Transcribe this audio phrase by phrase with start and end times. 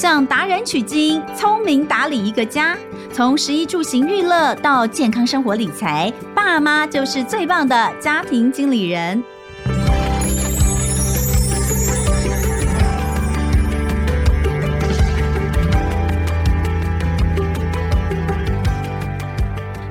[0.00, 2.74] 向达人取经，聪明打理一个家。
[3.12, 9.22] 从食衣住行娱乐到健康生活理财，爸妈就是最棒的家庭经理人。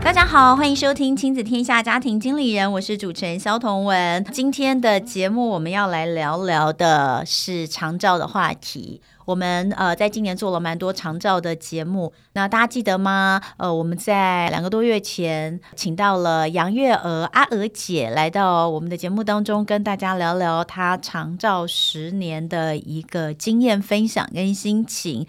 [0.02, 4.26] 大家好，欢迎收听亲子天下家庭经理人，我是主持人萧彤文。
[4.32, 9.02] 今天的节目我们要来聊聊的是长照的话题。
[9.29, 13.39] 我们呃在今年做了蛮多长照的节目，那大家记得吗？
[13.57, 25.28] 呃，我们在两个多月前请到了杨月娥阿娥姐来到我们的节目当中，跟大家聊聊她长照十年的一个经验分享跟心情。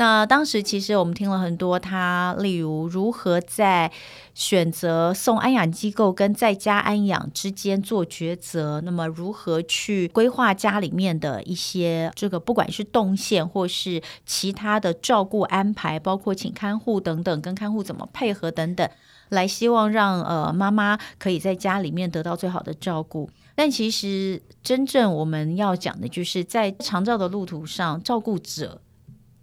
[0.00, 3.92] 那当时其实我们听了很多，他例如如何在
[4.32, 18.88] 选择送安养机构跟在家安养之间做抉择，那么如何去规划家里面的一些这个不管是动线或是其他的照顾安排，包括请看护等等，跟看护怎么配合等等，
[19.28, 23.28] 来希望让呃妈妈可以在家里面得到最好的照顾。
[23.54, 28.80] 但其实真正我们要讲的就是在长照的路途上，照顾者。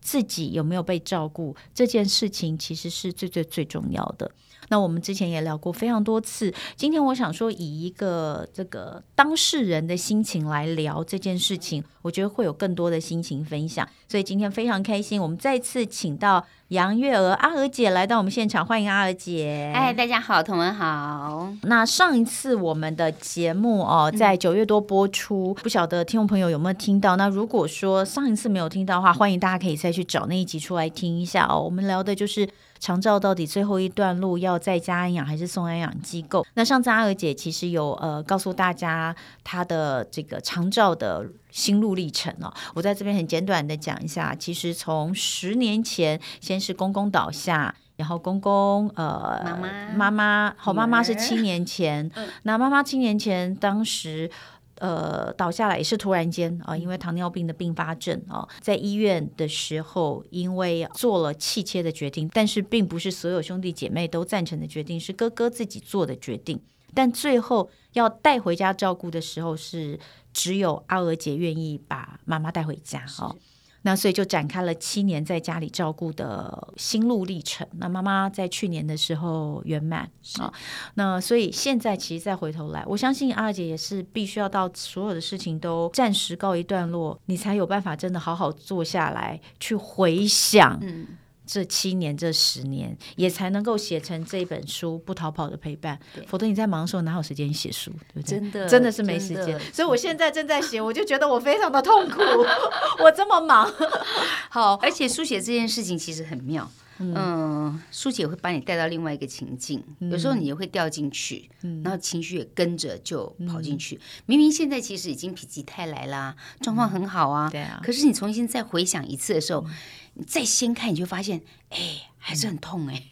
[0.08, 4.32] 自己有没有被照顾这件事情，其实是最最最重要的。
[4.70, 13.86] 那我们之前也聊过非常多次，今天我想说以一个这个当事人的心情来聊这件事情，我觉得会有更多的心情分享。
[14.08, 19.72] 所以今天非常开心，我们再次请到杨月娥阿娥姐来到我们现场，欢迎阿娥姐。
[19.74, 21.48] 哎，大家好，同文好。
[21.62, 27.16] 那上一次我们的节目哦，在九月多播出，嗯、不晓得听众朋友有没有听到？
[27.16, 31.62] 那如果说上一次没有听到的话，欢迎大家可以再去找那一集出来听一下哦。
[31.62, 32.46] 我们聊的就是。
[32.80, 36.46] 长照到底最后一段路要在家安养还是送安养机构？
[36.54, 44.36] 那上次阿娥姐其实有呃告诉大家她的这个长照的心路历程哦，我在这边很简短的讲一下。
[44.36, 54.30] 其实从十年前，先是公公倒下，然后公公呃妈妈妈妈好妈妈是七年前， 嗯、那妈妈七年前当时。
[54.80, 66.62] 呃，倒下来也是突然间啊，因为糖尿病的并发症啊，在医院的时候，因为做了气切的决定，但是并不是所有兄弟姐妹都赞成的决定，是哥哥自己做的决定，
[66.94, 70.00] 但最后要带回家照顾的时候，是
[70.32, 73.36] 只有阿娥姐愿意把妈妈带回家哈。
[73.84, 77.68] 那所以就展开了七年在家里照顾的心路历程。
[77.78, 80.52] 那妈妈在去年的时候圆满啊，
[80.96, 90.78] 那所以现在其实再回头来，我相信阿娥姐也是必须要到所有的事情都暂时告一段落，你才有办法真的好好坐下来去回想。
[90.82, 91.08] 嗯。
[91.48, 95.98] 这七年，这十年，也才能够写成这本书《不逃跑的陪伴》。
[96.28, 97.90] 否则你在忙的时候哪有时间写书？
[98.14, 98.38] 对不对？
[98.38, 99.58] 真的，真的是没时间。
[99.74, 102.22] 所以我现在正在写，我就觉得我非常的痛苦。
[103.02, 103.72] 我这么忙，
[104.52, 106.70] 好，而且书写这件事情其实很妙。
[107.00, 113.96] 嗯，嗯，书写会把你带到另外一个情境，嗯、有时候你也会掉进去，嗯、然后情绪也跟着就跑进去。
[113.96, 117.50] 嗯、明明现在其实已经否极泰来啦，状况很好啊。
[117.50, 117.80] 对啊。
[117.84, 119.62] 可是你重新再回想一次的时候。
[119.62, 119.76] 嗯
[120.20, 121.78] 你再掀开，你就发现，哎，
[122.18, 123.12] 还是很痛哎、欸。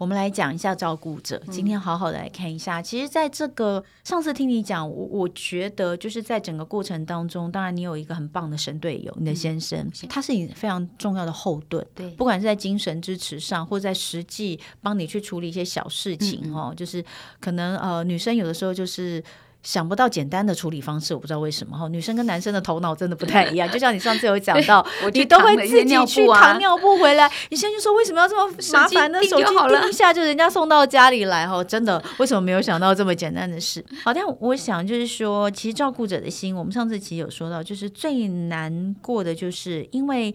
[0.00, 2.80] 我们来讲一下照顾者，今天好好的来看一下。
[2.80, 11.86] 嗯、其实，在这个上次听你讲，我我觉得就是在整个过程当中，当然你有一个很棒的神队友，你的先生，嗯、他是你非常重要的后盾。
[11.94, 17.04] 对，不管是在精神支持上，或者在实际帮你去处理一些小事情哦，嗯、就是
[17.38, 19.22] 可能呃，女生有的时候就是。
[19.62, 21.86] 想不到简单的处理方式，我不知道为什么哈。
[21.88, 27.30] 女生跟男生的头脑真的不太一样， 就像你上次有讲到， 你都会自己去扛尿布回来。
[27.50, 29.22] 你现在就说为什么要这么麻烦呢？
[29.22, 33.84] 手机叮一下就人家送到家里来哈，真的为什么没有想到这么简单的事？
[34.04, 40.34] 好，但我想就是说，其实照顾者的心，我们上次其实有说到，就是最难过的就是因为。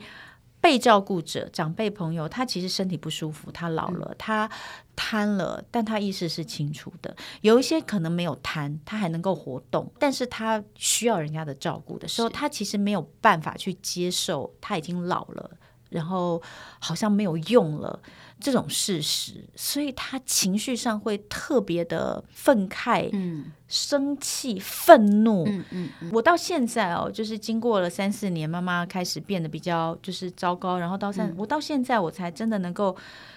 [0.61, 4.49] 被照顾者、长辈朋友，他其实身体不舒服，他老了，他
[4.95, 7.15] 瘫了，但他意识是清楚的。
[7.41, 15.51] 有一些可能没有瘫，他还能够活动，但是他需要人家的照顾的时候，他其实没有办法去接受他已经老了，
[15.89, 16.41] 然后
[16.79, 17.99] 好像没有用了。
[18.37, 25.45] 这种事实，所以他情绪上会特别的愤慨、嗯、生气、愤怒。
[25.47, 32.93] 嗯嗯嗯、我到现在哦，就是经过了三四年，妈妈开始变得比较就是糟糕，然后到三，嗯、我到现在我才真的能够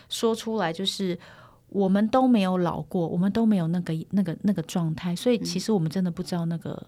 [0.09, 1.17] 说出来，就是
[1.71, 6.87] 我们都没有老过，我们都没有那个那个那个状态，所以其实我们真的不知道那个、嗯、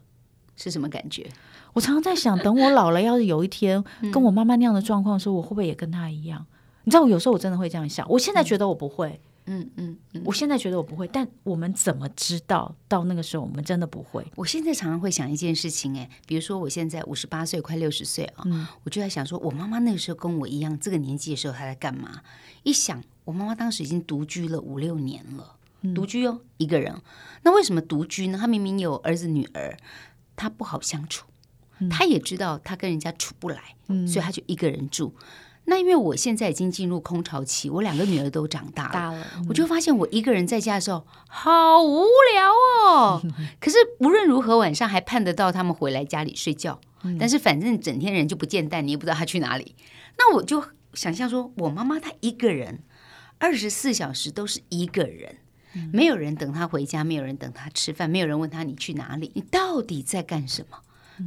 [0.56, 1.28] 是什么感觉。
[1.72, 3.82] 我常常在想，等我老了，要是有一天
[4.12, 6.44] 跟我妈妈那样的状况的时候，我会不会也跟她一样？
[6.84, 8.08] 你知道，我有时候我真的会这样想。
[8.08, 14.24] 我现在觉得我不会，嗯嗯嗯，我现在觉得我不会，但我们怎么知道到那个时候我们真的不会？
[14.36, 22.22] 我现在常常会想一件事情，哎，比如说我现在五十八岁，快六十岁啊，嗯，我就在想说，我妈妈那个时候跟我一样，这个年纪的时候她在干嘛？
[22.62, 25.56] 一想，我妈妈当时已经独居了五六年了，
[25.94, 26.94] 独居哦，一个人。
[27.42, 28.38] 那为什么独居呢？
[28.38, 29.76] 她明明有儿子女儿，
[30.36, 31.26] 她不好相处，
[31.90, 33.74] 她也知道她跟人家处不来，
[34.06, 35.14] 所以她就一个人住。
[35.70, 42.50] 那因为我现在已经进入空巢期，我两个女儿都长大了，大了嗯、我就发现我一个人在家的时候好无聊
[42.88, 43.22] 哦。
[43.60, 46.80] 可是无论如何，晚上还盼得到他们回来家里睡觉。
[47.04, 49.76] 嗯、但是反正整天人就不见蛋，你也不知道他去哪里。
[50.18, 52.80] 那我就想象说，我妈妈她一个人
[53.38, 55.36] 二十四小时都是一个人，
[55.92, 60.78] 没有人等她回家，没有人等她吃饭，没有人问她你去哪里，你到底在干什么？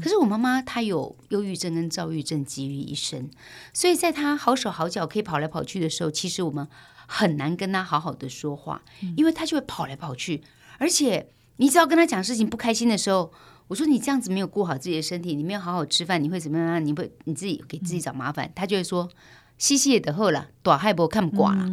[0.01, 3.29] 可是我妈妈她有忧郁症跟躁郁症集于一身，
[3.73, 6.67] 所以在她好手好脚可以跑来跑去的时候，其实我们
[7.07, 8.81] 很难跟她好好的说话，
[9.15, 10.41] 因为她就会跑来跑去。
[10.79, 13.31] 而且你只要跟她讲事情不开心的时候，
[13.67, 16.83] 我说你这样子没有顾好自己的身体，你没有好好吃饭，你会怎么样？
[16.85, 18.51] 你会你自己给自己找麻烦。
[18.55, 19.09] 她就会说
[19.57, 21.65] ：“西西也得后了，短害不看不惯了。”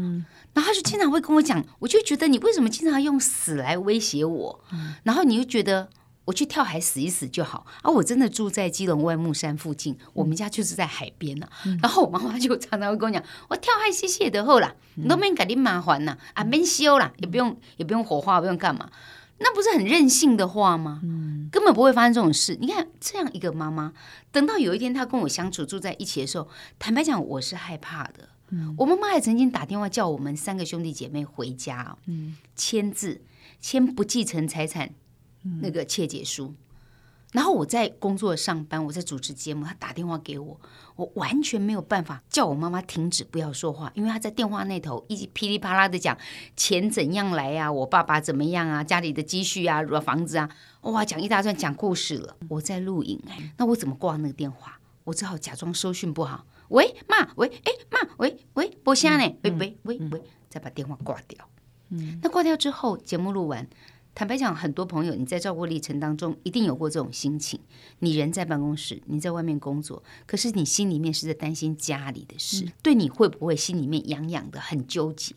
[0.53, 4.65] 然后她就经常会跟我讲，我就觉得你为什么经常用死来威胁我？
[5.05, 5.89] 然后你又觉得。
[6.31, 11.53] 我去跳海死一死就好，而、啊、我真的住在基隆外木山附近，我们家就是在海边呢、啊。
[11.67, 18.89] 嗯、然后我妈妈就常常会跟我讲：“我跳海死死的好了，你都没给你麻烦呐，啊，免修啦，也不用也不用火化，不用干嘛，
[19.39, 21.01] 那不是很任性的话吗？
[21.03, 22.57] 嗯、根本不会发生这种事。
[22.61, 23.93] 你看这样一个妈妈，
[24.31, 26.49] 等到有一天她跟我相处住在一起的时候，
[26.79, 28.29] 坦白讲，我是害怕的。
[28.51, 33.23] 嗯、我妈妈还曾经打电话叫我们三个兄弟姐妹回家，嗯，签字
[33.61, 34.91] 签不继承财产。”
[35.61, 36.55] 那个切结书，
[37.33, 40.61] 然后我在工作上班，我在主持节目，他打电话给我，
[40.97, 46.17] 我完全没有办法叫我妈妈停止不要说话，因为他在电话那头一直噼里啪啦的讲
[46.57, 50.51] 钱怎样来呀、啊，我爸爸怎么样啊，家里的积蓄啊，房子啊，
[50.83, 52.37] 哇，讲一大串讲故事了。
[52.49, 54.79] 我在录影哎，那我怎么挂那个电话？
[55.05, 56.45] 我只好假装收讯不好。
[56.69, 59.37] 喂，妈，喂，哎，妈，喂，喂，播虾呢？
[59.43, 61.49] 喂，喂，喂，喂，再把电话挂掉。
[61.89, 63.67] 嗯，那挂掉之后，节目录完。
[64.13, 67.59] 坦白讲，很多朋友你在照顾历程当中一定有过这种心情。
[68.01, 75.35] 你人在办公室，你在外面工作，可是你心里面是在担心家里的事，嗯、对你会不会心里面痒痒的，很纠结？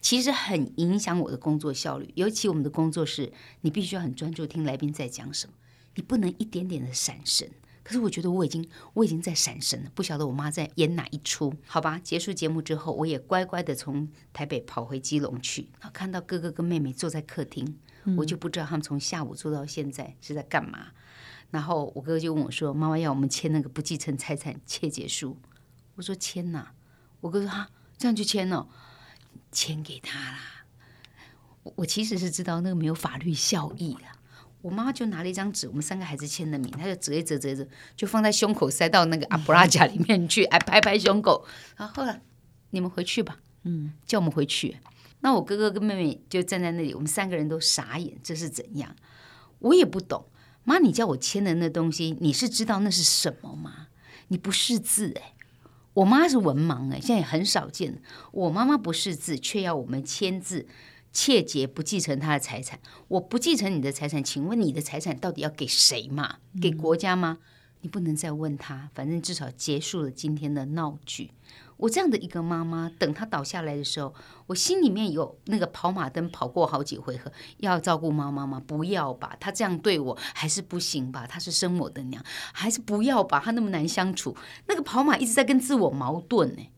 [0.00, 2.10] 其实很影响我的工作效率。
[2.16, 5.52] 尤其我们的工作是，你必须要很专注听来宾在讲什么，
[5.94, 7.48] 你不能一点点的闪神。
[7.84, 11.52] 可是我觉得我已经我已经在闪神了，不晓得我妈在演哪一出？
[11.66, 17.76] 好吧，结束节目之后，我也乖乖的从台北跑回基隆去，看到哥哥跟妹妹坐在客厅。
[18.16, 20.88] 我就不知道他们从下午做到现在是在干嘛。
[21.50, 25.38] 然后我哥哥就问我说：“妈妈要我们签那个不继承财产切结书。”
[25.94, 26.68] 我说：“签呐。”
[27.20, 28.68] 我哥说：“哈，这样就签了，
[29.52, 30.38] 签给他啦。”
[31.62, 34.00] 我我其实是知道那个没有法律效益的。
[34.62, 41.46] 我妈妈就拿了一张纸，我们三个孩子签的名，她就折一折折一折，就放在胸口，塞到那个阿布拉夹里面去，哎，拍拍胸口。
[41.76, 42.20] 然后后来
[42.70, 44.78] 你们回去吧，嗯，叫我们回去。
[45.24, 48.94] 那我哥哥跟妹妹就站在那里，我们三个人都傻眼，这是怎样？
[49.60, 50.26] 我也不懂。
[50.64, 53.88] 妈，你叫我签的那东西，你是知道那是什么吗？
[54.28, 55.32] 你不识字诶，
[55.94, 58.02] 我妈是文盲诶，现在也很少见。
[58.32, 60.66] 我妈妈不识字，却要我们签字，
[61.10, 62.78] 切结不继承她的财产。
[63.08, 66.36] 我不继承你的财产，请问你的财产到底要给谁嘛？
[66.60, 67.38] 给国家吗？
[67.40, 67.44] 嗯、
[67.80, 71.30] 你不能再问他，反正至少结束了今天的闹剧。
[71.76, 74.14] 我这样的一个妈妈，等她倒下来的时候，
[74.46, 78.62] 我心里面有那个跑马灯跑过好几回合，要照顾妈妈吗？
[78.66, 81.26] 不要吧，她这样对我还是不行吧？
[81.26, 83.40] 她是生我的娘，还是不要吧？
[83.44, 86.68] 她那么难相处，那个跑马一直在跟自我矛盾呢，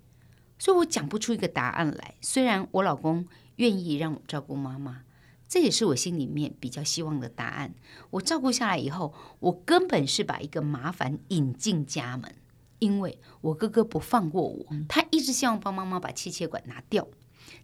[0.59, 2.15] 所以我讲不出一个答案来。
[2.21, 3.27] 虽然我老公
[3.57, 5.03] 愿意让我照顾妈妈，
[5.47, 7.75] 这也是我心里面比较希望的答案。
[8.11, 12.35] 我照顾下来以后，我根本是把一个麻烦引进家门。
[12.79, 17.07] 因为我哥哥不放过我，他一直希望帮妈妈把气切管拿掉，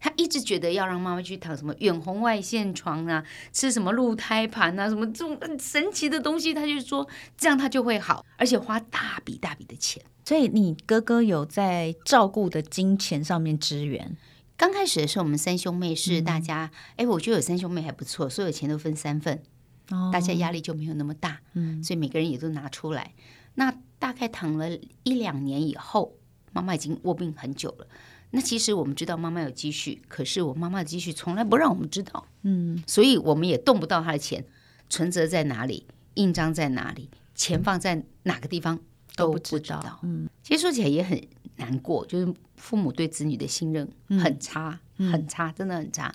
[0.00, 10.02] 他一直觉得要让妈妈去躺什么远红外线床啊，吃什么鹿胎盘啊，什么这种神奇的东西，他就说这样他就会好，而且花大笔大笔的钱。
[10.24, 14.16] 所以你哥哥有在照顾的金钱上面支援。
[14.56, 19.42] 刚开始的时候，我们三兄妹是大家，哎、嗯，我觉得有三兄妹还不错，所有钱都分三份，
[19.90, 23.12] 哦、大家压力就没有那么大，嗯，所以每个人也都拿出来。
[23.54, 24.68] 那大概躺了
[25.04, 26.16] 一两年以后，
[26.50, 27.86] 妈妈已经卧病很久了。
[28.32, 34.44] 那其实我们知道妈妈有积蓄，可是我妈妈的积蓄从来不让我们知道，嗯，所以我们也动不到她的钱，
[34.90, 38.76] 存折在哪里，印章在哪里，钱放在哪个地方
[39.14, 40.00] 都不知道。
[40.02, 41.24] 嗯，其实说起来也很
[41.58, 43.88] 难过，就是父母对子女的信任
[44.20, 46.12] 很差，嗯、很差，真的很差。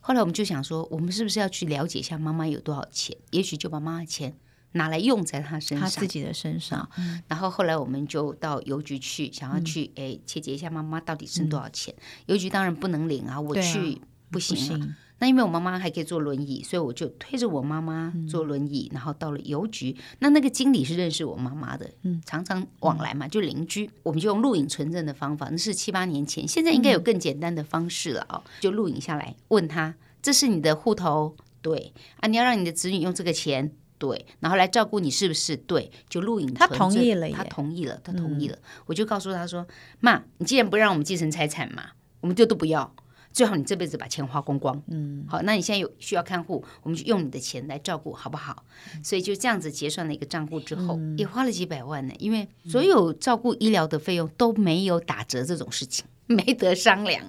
[0.00, 3.16] 后来我们就想说，我们是不是要去了解一下妈妈有多少钱？
[3.30, 4.34] 也许就把妈妈钱
[4.72, 6.88] 拿来用在他身上，他自己的身上。
[6.98, 11.94] 嗯、然后后来我们就到邮局去，想要去哎切结一下妈妈到底剩多少钱。
[11.96, 13.98] 嗯、邮局当然不能领啊，我去、啊、
[14.30, 14.96] 不行啊。
[15.20, 19.96] 那因为我妈妈还可以坐轮椅，所以我就推着我妈妈坐轮椅，嗯、然后到了邮局。
[20.20, 23.90] 那那个经理是认识我妈妈的，嗯、常常往来嘛，就邻居。
[24.04, 28.40] 我们就用录影存证的方法，那是七八年前，现在应该有更简单的方式了哦。
[28.44, 31.34] 嗯、就录影下来，问他：“这是你的户头？
[31.60, 33.72] 对啊，你要让你的子女用这个钱？
[33.98, 35.56] 对，然后来照顾你是不是？
[35.56, 36.52] 对，就录影。
[36.54, 38.56] 他同意了，他同意了，他同意了。
[38.56, 39.66] 嗯、我就告诉他说
[40.00, 41.90] ：‘妈，你既然不让我们继承财产嘛，
[42.20, 42.94] 我们就都不要。’
[43.30, 48.64] 最好你这辈子把钱花光光，嗯，好，那你现在有需要看护，我们就用你的钱来照顾，好不好？
[48.96, 52.14] 嗯、所以就这样子结算了一个账户之后，嗯、也花了几百万呢。
[52.18, 57.22] 因为所有照顾医疗的费用都没有打折这种事情，没得商量。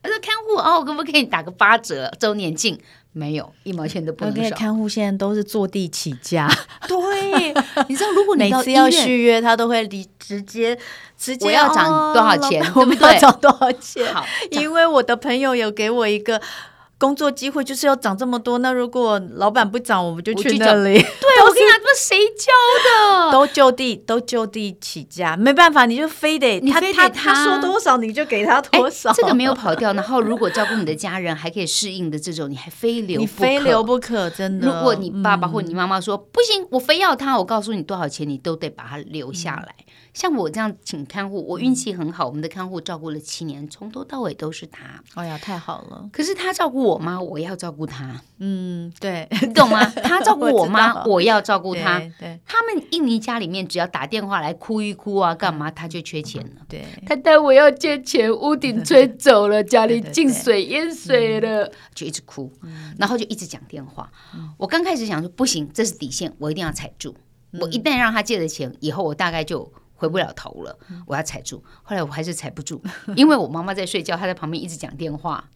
[0.00, 2.10] 他说看护哦，我可不可以打个八折？
[2.18, 2.80] 周年庆
[3.12, 4.42] 没有一毛钱都不能少。
[4.42, 6.48] Okay, 看护现在都是坐地起价，
[6.88, 7.54] 对，
[7.88, 10.78] 你知道如果你每次要续约，他都会离直接。
[11.42, 12.60] 我要涨多少钱？
[12.74, 14.12] 我们要涨多少钱？
[14.12, 16.40] 好，因为我的朋友有给我一个
[16.98, 18.58] 工作机会，就是要涨这么多。
[18.58, 20.94] 那如果老板不涨，我们就去那里。
[20.98, 22.52] 对，我跟你讲，谁教
[22.84, 23.32] 的？
[23.32, 29.12] 都就地，都就地起价，没办法，你就非得他他他说多少你就给他多少。
[29.12, 29.92] 这个没有跑掉。
[29.92, 34.66] 然后如果照顾你的家人还可以适应的这种，你还非留你非留不可，真的。
[34.66, 39.74] 如果你爸爸或你妈妈说不行，我非要他，我告诉你多少钱，你都得把他留下来。
[40.14, 45.02] 像我这样请看护，我运气很好，我们的看护照顾了七年，从头到尾都是他。
[45.14, 46.08] 哎呀，太好了！
[46.12, 48.20] 可是他照顾我妈，我要照顾他。
[48.38, 49.82] 嗯，对， 你懂吗？
[49.86, 51.98] 他照顾 我妈，我，我要照顾他。
[51.98, 56.66] 对，对他们印尼家里面只要打电话来哭一哭啊，干嘛他就缺钱了。
[56.68, 62.52] 对，太太我要借钱，屋顶吹 走了，家里进水淹水了，就一直哭，
[62.98, 64.12] 然后就一直讲电话。
[64.58, 67.16] 我刚开始想说不行，这是底线，我一定要踩住。
[67.58, 69.72] 我一旦让他借了钱，以后我大概就。
[70.02, 71.62] 回不了头了，我要踩住。
[71.84, 72.82] 后来我还是踩不住，
[73.14, 75.48] 因为我妈妈在睡觉，她在旁边一直讲电话，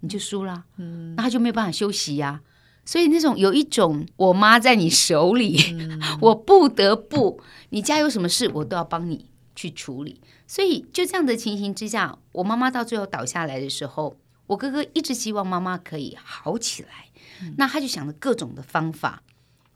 [0.00, 2.40] 你就输了，嗯，那她就没有办法休息呀、啊。
[2.86, 7.38] 所以那种有一种我妈在你手里，嗯、 我不得不，
[7.68, 10.18] 你家有什么事，我都要帮你去处理。
[10.46, 17.10] 所以就这样的情形之下，我妈妈到最后倒下来的时候，我哥哥一直希望妈妈可以好起来，
[17.42, 19.22] 嗯、那他就想了各种的方法。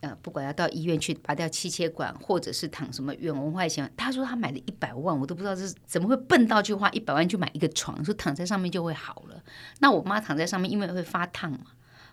[0.00, 9.42] 呃，不管要到医院去拔掉气切管，或者是躺什么远红外线，他说他买了一百万，我都不知道这是怎么会笨到去花一百万去买一个床，说躺在上面就会好了。
[9.80, 11.58] 那我妈躺在上面，因为会发烫嘛，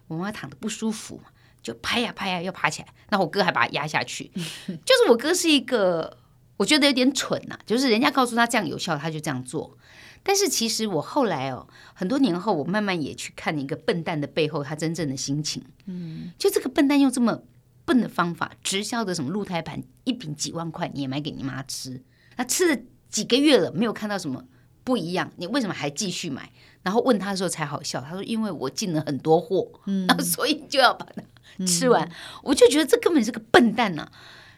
[0.08, 1.26] 我妈躺的不舒服嘛，
[1.62, 4.32] 就拍呀拍呀要爬起来，那我哥还把他压下去。
[4.34, 6.18] 就是我哥是一个，
[6.58, 9.78] 我觉得有点蠢呐、啊，就是人家告诉他这样有效，他就这样做。
[10.24, 15.64] 但是其实我后来哦，很多年后我慢慢也去看一个笨蛋的背后他真正的心情。
[15.86, 17.44] 嗯，就这个笨蛋用这么。
[17.86, 22.02] 笨的方法，直销的什么鹿胎盘，一瓶几万块，你也买给你妈吃。
[22.36, 24.44] 那吃了几个月了，没有看到什么
[24.84, 26.52] 不一样，你为什么还继续买？
[26.84, 32.08] 然后问他的时候才好笑，他说：“因为我进了很多货，嗯，然后所以就要把它吃完。
[32.08, 32.12] 嗯”
[32.44, 34.12] 我就觉得这根本是个笨蛋呐、啊。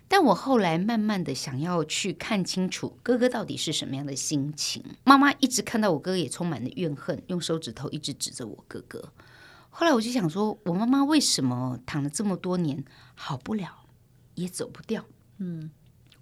[0.10, 4.84] 但我后来慢慢的想要去看清楚哥哥到底是什么样的心情。
[5.04, 9.12] 妈妈一直看到我哥哥也充满了怨恨，用手指头一直指着我哥哥。
[9.80, 13.86] 后来我就想说，我妈妈为什么躺了这么多年好不了，
[14.34, 15.06] 也走不掉？
[15.38, 15.70] 嗯，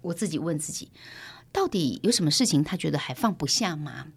[0.02, 0.90] 我自己问自己，
[1.52, 4.08] 到底有什么事情她觉得还放不下吗？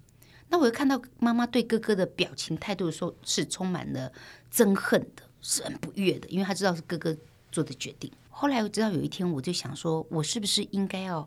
[0.49, 4.11] 那我又看到妈妈对哥哥的表情态度说，是充满了
[4.53, 7.15] 憎恨的，是很不悦的，因为她知道是哥哥
[7.49, 8.11] 做的决定。
[8.27, 11.25] 后来我知道有一天，我就想说，我是不是应该要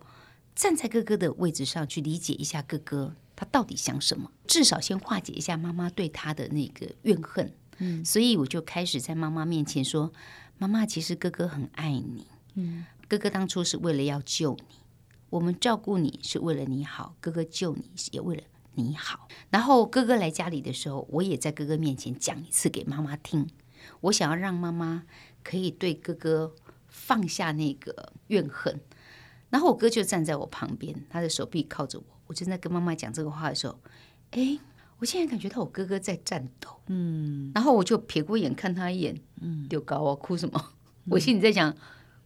[0.54, 7.50] 站在哥哥的位置上去理解一下哥哥他到底想什么，至少先化解一下妈妈对他的那个怨恨。
[7.84, 10.12] 嗯，所以我就开始在妈妈面前说
[10.56, 12.28] ：“妈妈，其实哥哥很爱你。
[12.54, 14.76] 嗯，哥哥当初是为了要救你，
[15.30, 18.42] 我们照顾你是为了你好，哥哥救你也为了
[18.74, 19.26] 你好。
[19.50, 23.50] 然后哥哥来家里的时候，我也在哥哥面前讲一次给妈妈听。
[24.02, 25.02] 我想要让妈妈
[25.42, 26.54] 可以对哥哥
[26.86, 28.80] 放下那个怨恨。
[29.50, 32.04] 然后我哥就站在我旁边，他的手臂靠着我。
[32.28, 33.76] 我正在跟妈妈讲这个话的时候，
[34.30, 34.60] 哎。”
[35.02, 40.52] 我现在感觉到我哥哥在颤抖，嗯，然后我就撇过眼看他一眼，嗯，丢高啊，哭什么？
[41.06, 41.76] 嗯、我心里在想，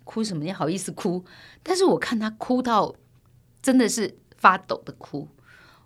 [0.04, 0.44] 哭什么？
[0.44, 1.24] 你好意思哭？
[1.62, 2.94] 但是我看他哭到
[3.62, 5.26] 真的是发抖的哭，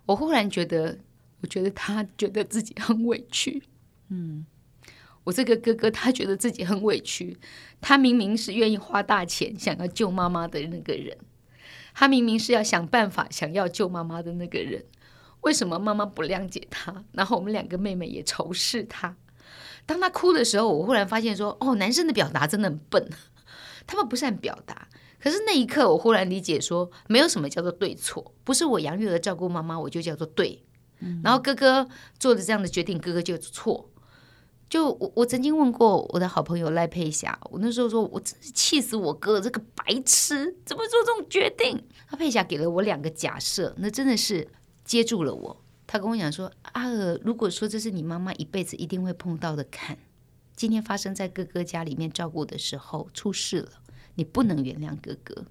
[0.05, 0.97] 我忽然觉得，
[1.39, 3.63] 我觉得他觉得自己很委屈，
[4.09, 4.45] 嗯，
[5.23, 7.37] 我这个哥哥他觉得自己很委屈，
[7.79, 11.17] 他明明是愿意花大钱想要救妈妈的那个人，
[11.93, 14.83] 他明明是要想办法想要救妈妈的那个人，
[15.41, 17.03] 为什么妈妈不谅解他？
[17.11, 19.15] 然后我们两个妹妹也仇视他。
[19.85, 23.09] 当他哭的时候，我忽然发现说：“哦，男生的表达真的很笨，
[23.87, 24.87] 他们不善表达。”
[25.19, 30.63] 可是那一刻，我忽然理解说，没有什么叫做对错，不是我杨月娥照顾妈妈，我就叫做对。
[30.99, 31.87] 嗯、然后哥哥
[32.19, 33.89] 做了这样的决定，哥哥就错。
[34.69, 41.83] 就我，我曾经问过我的好朋友赖佩霞，我那时候说，我真是气死我哥这个白痴，怎么做这种决定？
[42.07, 44.47] 他佩霞给了我两个假设，那真的是
[44.83, 45.63] 接住了我。
[45.87, 49.97] 他跟我讲说：“阿娥，如果说这是你妈妈一辈子一定会碰到的坎，
[50.55, 53.71] 今天发生在哥哥家里面照顾的时候出事了，
[54.15, 55.45] 你不能原谅哥哥。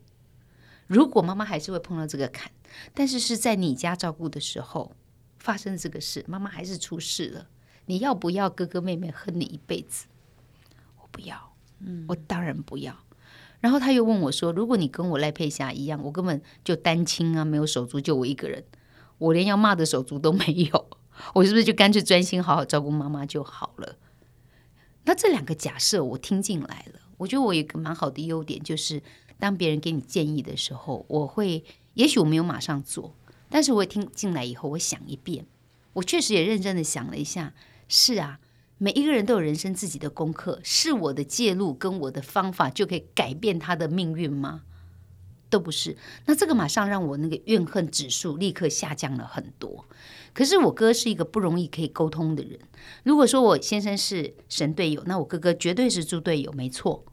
[0.87, 2.51] 如果妈妈还是会碰到这个坎，
[2.95, 4.97] 但是是在你家照顾的时候
[5.39, 7.47] 发生这个事，妈妈还是出事了，
[7.85, 10.07] 你要不要哥哥妹妹恨你一辈子？
[11.03, 12.97] 我不要，嗯，我当然不要。
[13.61, 18.65] 然后他又问我说：如果你跟我赖佩霞一样，我根本就单亲啊，没有手足，就我一个人。”
[19.21, 20.87] 我连要骂的手足都没有，
[21.35, 23.97] 我是不是就干脆专心好好照顾妈妈就好了？
[25.05, 29.03] 那这两个假设我听进来了，我觉得我有一个蛮好的优点，就是
[29.39, 33.15] 当别人给你建议的时候，我会，也许我没有马上做，
[33.49, 35.47] 但是我也听进来以后，我想一遍，
[35.95, 37.55] 我确实也认真的想了一下，
[37.89, 38.41] 是啊，
[38.79, 44.63] 每一个人都有人生自己的功课，是我的介入跟我的方法就可以改变他的命运吗？
[45.51, 49.85] 都不是，那这个马上让我那个怨恨指数立刻下降了很多。
[50.33, 52.59] 可是我哥是一个不容易可以沟通的人。
[53.03, 57.05] 如果说我先生是神队友，那我哥哥绝对是猪队友，没错。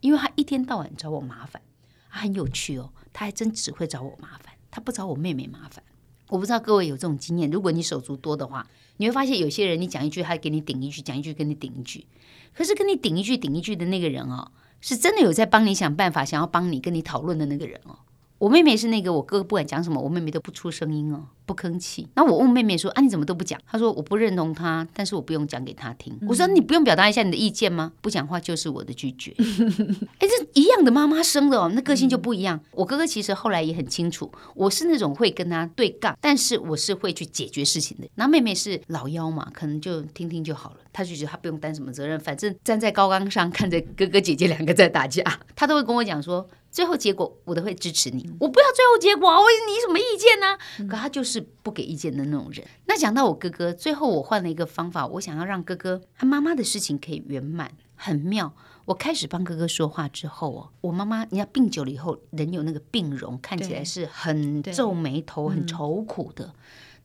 [0.00, 1.62] 因为他一天到晚找我麻烦，
[2.10, 5.82] 他很有趣哦，他还真只会找我麻烦，他不找我妹妹麻烦。
[6.28, 12.06] 我不知道各位有这种经验，如果你手足多的话，你会发现有些人你讲一句，他给你顶一句；讲一句，跟你顶一句。
[12.52, 14.52] 可是跟你顶一句顶一句的那个人哦。
[14.86, 17.98] 是真的有在帮你想办法，想要帮你跟你讨论的那个人哦。
[18.38, 22.06] 我妹妹是那个，我哥哥不管讲什么，我妹妹都不出声音哦，不吭气。
[22.14, 27.92] 那我问妹妹说：“啊，你怎么都不讲？”她说：“我不认同他，但是我不用讲给他听。”我说：“你不用表达一下你的意见吗？
[28.02, 29.34] 不讲话就是我的拒绝。
[30.20, 32.60] ”哎，这一样的妈妈生的哦，那个性就不一样。
[32.72, 38.06] 我哥哥其实后来也很清楚，我是那种会跟他对杠，但是我是会去解决事情的。
[38.16, 40.76] 那妹妹是老幺嘛，可能就听听就好了。
[40.92, 45.22] 她就觉得她不用担什么责任，反正站在高岗上看着哥哥姐姐两个在打架，
[45.54, 46.46] 她都会跟我讲说。
[46.76, 50.58] 最后结果我都会支持你，我不要最后结果，我你什么意见呢？
[50.86, 52.66] 可他就是不给意见的那种人。
[52.84, 58.54] 那讲到我哥哥，最后我换了一个方法，我想要让哥哥他妈妈的事情可以圆满，很妙。
[58.84, 66.52] 我开始帮哥哥说话之后哦，我妈妈，你要病久了以后，人有那个病容，看起来是很皱眉头、很愁苦的。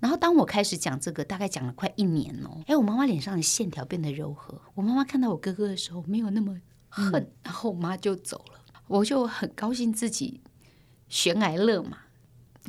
[0.01, 4.61] 然后当我开始讲这个，大概讲了快一年哦，哎，我妈妈脸上的线条变得柔和。
[4.75, 8.59] 我妈妈看到我哥哥的时候，没有那么恨，然后我妈就走了。
[8.91, 10.41] 我就很高兴自己
[11.07, 11.97] 悬崖勒马，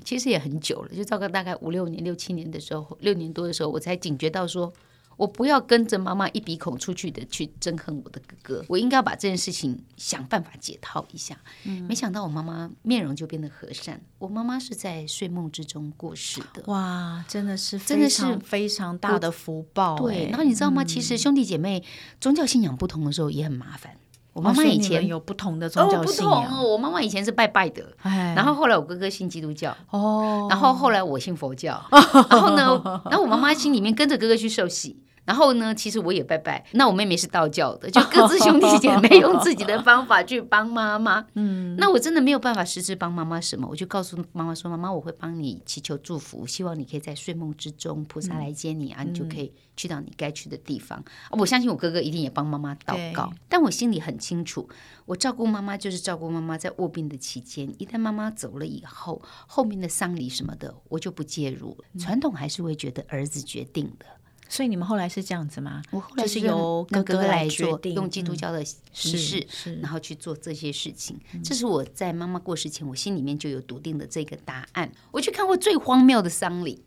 [0.04, 4.72] 其实也很久了，就照个大概五六年、六七年的时候，六年多的时候，我才警觉到说，
[5.16, 11.36] 我不要跟着妈妈一鼻孔出去的去憎恨我的哥哥，我应该要把这件事情想办法解套一下。
[11.64, 14.00] 嗯，没想到我妈妈面容就变得和善。
[14.18, 16.62] 我妈妈是在睡梦之中过世的。
[16.66, 19.98] 哇，真的是真的是非常大的福报。
[19.98, 20.84] 对，然后你知道吗？
[20.84, 21.82] 嗯，其实兄弟姐妹
[22.20, 23.96] 宗教信仰不同的时候也很麻烦。
[24.32, 26.32] 我妈妈以前有不同的宗教信仰。
[26.32, 31.82] 哦，不同哦，我妈妈以前是拜拜的，哎，然后后来我哥哥信基督教，哦，然后后来我信佛教，
[32.30, 34.96] 然后呢，然后我妈妈心里面跟着哥哥去受洗。
[35.24, 36.64] 然后呢，其实我也拜拜。
[36.72, 41.24] 那我妹妹是道教的，就各自兄弟姐妹用自己的方法去帮妈妈。
[41.34, 54.68] 嗯，那我真的没有办法实质帮妈妈什么，我就告诉妈妈说：“妈妈，我会帮你祈求祝福，希望你可以在睡梦之中，菩萨来接你啊，你就可以去到你该去的地方。”我相信我哥哥一定也帮妈妈祷告，但我心里很清楚，
[55.06, 61.78] 我照顾妈妈就是照顾妈妈在卧病的期间，一旦妈妈走了以后，后面的丧礼什么的我就不介入。
[61.98, 64.06] 传统还是会觉得儿子决定的。
[64.52, 65.80] 所以你们后来是这样子吗？
[65.90, 69.46] 我后来是由哥哥来做，用基督教的仪式，
[69.80, 71.18] 然后去做这些事情。
[71.42, 74.92] 这是我在妈妈过世前，我心里面就有笃定的这个答案。
[75.10, 76.84] 我去看过最荒谬的丧礼，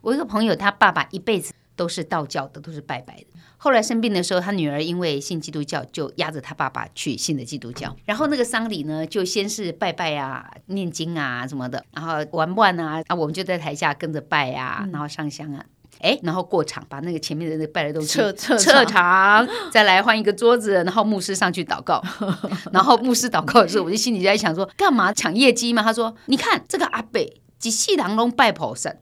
[0.00, 3.26] 我一个朋友，他爸爸一辈子都是道教的，都是拜拜的。
[3.58, 7.94] 后来生病的时候，他女儿因为信基督教，就压着他爸爸去信的基督教。
[8.06, 15.66] 然后那个丧礼呢，就先是拜拜啊、念经啊什么的，然后玩玩啊，啊，我们就在台下跟着拜啊，然后上香啊。
[16.04, 22.02] 哎，然后过场，把那个前面的那个拜的东西撤 撤撤场， 再来换一个桌子，然后牧师上去祷告。
[22.70, 25.82] 然后牧师祷告的时候，我就心里在想说，干嘛抢业绩嘛？
[25.82, 28.92] 他说，你看这个阿北几世人都拜菩萨，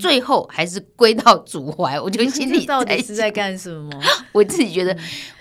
[0.00, 2.00] 最后还是归到主怀。
[2.00, 3.90] 我就心里到底是在干什么？
[4.32, 4.96] 我自己觉得，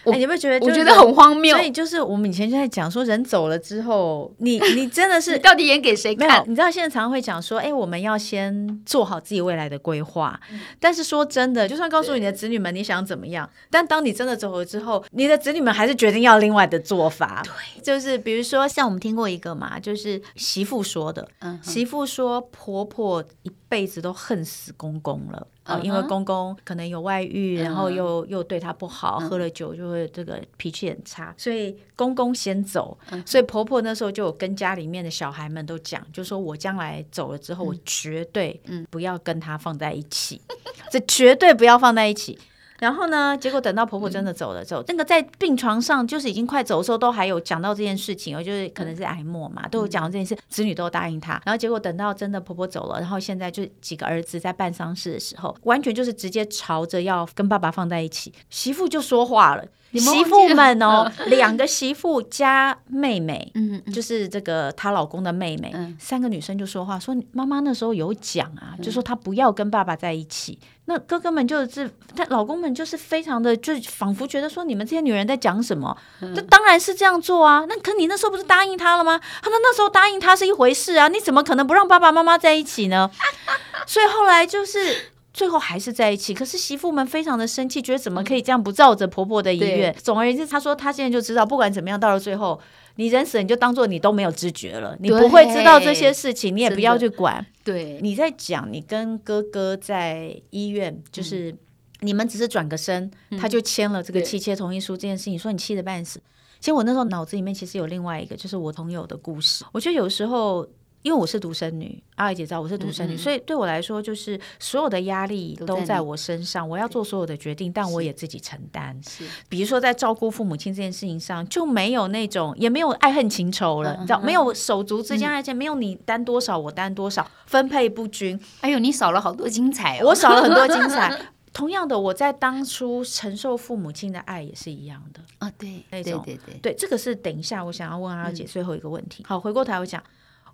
[0.07, 0.65] 我你有没有觉得？
[0.65, 1.55] 我觉得很荒谬。
[1.55, 6.43] 所以就是我们以前就在讲说，人走了之后，你你真的是 到底演给谁看？
[6.47, 10.39] 你知道现在常常会讲说，哎，我们要先做好自己未来的规划。
[10.79, 17.43] 但是说真的，就算告诉你的子女们你想怎么样，但当你真的走了之后，你的子女们还是决定要另外的做法。
[17.43, 25.47] 对，就是比如说像我们听过一个嘛，就是媳妇说的，嗯，媳妇说婆婆一辈子都恨死公公了。
[25.63, 38.59] 啊，因为公公可能有外遇，然后又又对她不好，喝了酒就会这个脾气很差，所以公公先走，所以婆婆那时候就有跟家里面的小孩们都讲，就说我将来走了之后，我绝对
[38.91, 40.41] 不要跟他放在一起，
[40.91, 42.37] 这绝对不要放在一起。
[42.79, 51.41] 然后呢，结果等到婆婆真的走了之后，那个在病床上就是已经快走的时候，都还有讲到这件事情，哦就是可能是癌末嘛，都有讲到这件事，子女都答应她。
[51.43, 59.65] 然后结果等到真的婆婆走了，然后现在就几个儿子在办丧事的时候，完全就是直接朝着要跟爸爸放在一起，媳妇就说话了。
[59.93, 70.59] 媳妇们哦，两个媳妇加妹妹，嗯，就是这个她老公的妹妹，三个女生就说话说，妈妈那时候有讲啊，就说她不要跟爸爸在一起。
[70.89, 75.95] 那哥哥们就是，她老公们就是非常的，就仿佛觉得说，你们这些女人在讲什么？
[76.35, 77.65] 这当然是这样做啊。
[77.67, 79.19] 那可你那时候不是答应他了吗？
[79.41, 83.09] 他们那时候答应他是一回事啊，你怎么可能不让爸爸妈妈在一起呢？
[83.85, 85.11] 所以后来就是。
[85.37, 89.95] 最后还是在一起，可是媳妇们非常的生气，觉得怎么可以这样不照着婆婆的意愿？
[90.01, 92.59] 总而言之，她说她现在就知道，不管怎么样，到了最后，
[92.95, 97.45] 你人死，你就当做你都没有知觉了，你不会知道这些事情，你也不要去管。
[97.63, 101.55] 对，你在讲你跟哥哥在医院，就是
[101.99, 106.19] 你们只是转个身，他就签了这个妻妾同意书这件事情，你说你气得半死。
[106.59, 109.63] 其实我那时候脑子里面其实有另外一个，就是我朋友的故事。
[109.71, 110.67] 我觉得有时候。
[111.01, 118.99] 因为我是独生女，阿姨姐知道我是独生女，嗯嗯，所以对我来说，就是所有的压力都在我身上，我要做所有的决定，但我也自己承担。
[119.07, 128.37] 是，比如说在照顾父母亲这件事情上，就没有那种，也没有爱恨情仇了，嗯、你知道，没有手足之间，而且没有你担多少，我担多少，分配不均。
[128.61, 130.07] 哎呦，你少了好多精彩哦！
[130.07, 131.17] 我少了很多精彩。
[131.53, 139.23] 同样的，我在当初承受父母亲的爱也是一样的啊，对，那种对对对，对，这个是等一下我想要问阿尔姐最后一个问题。
[139.23, 140.03] 嗯、好，回过头来我讲。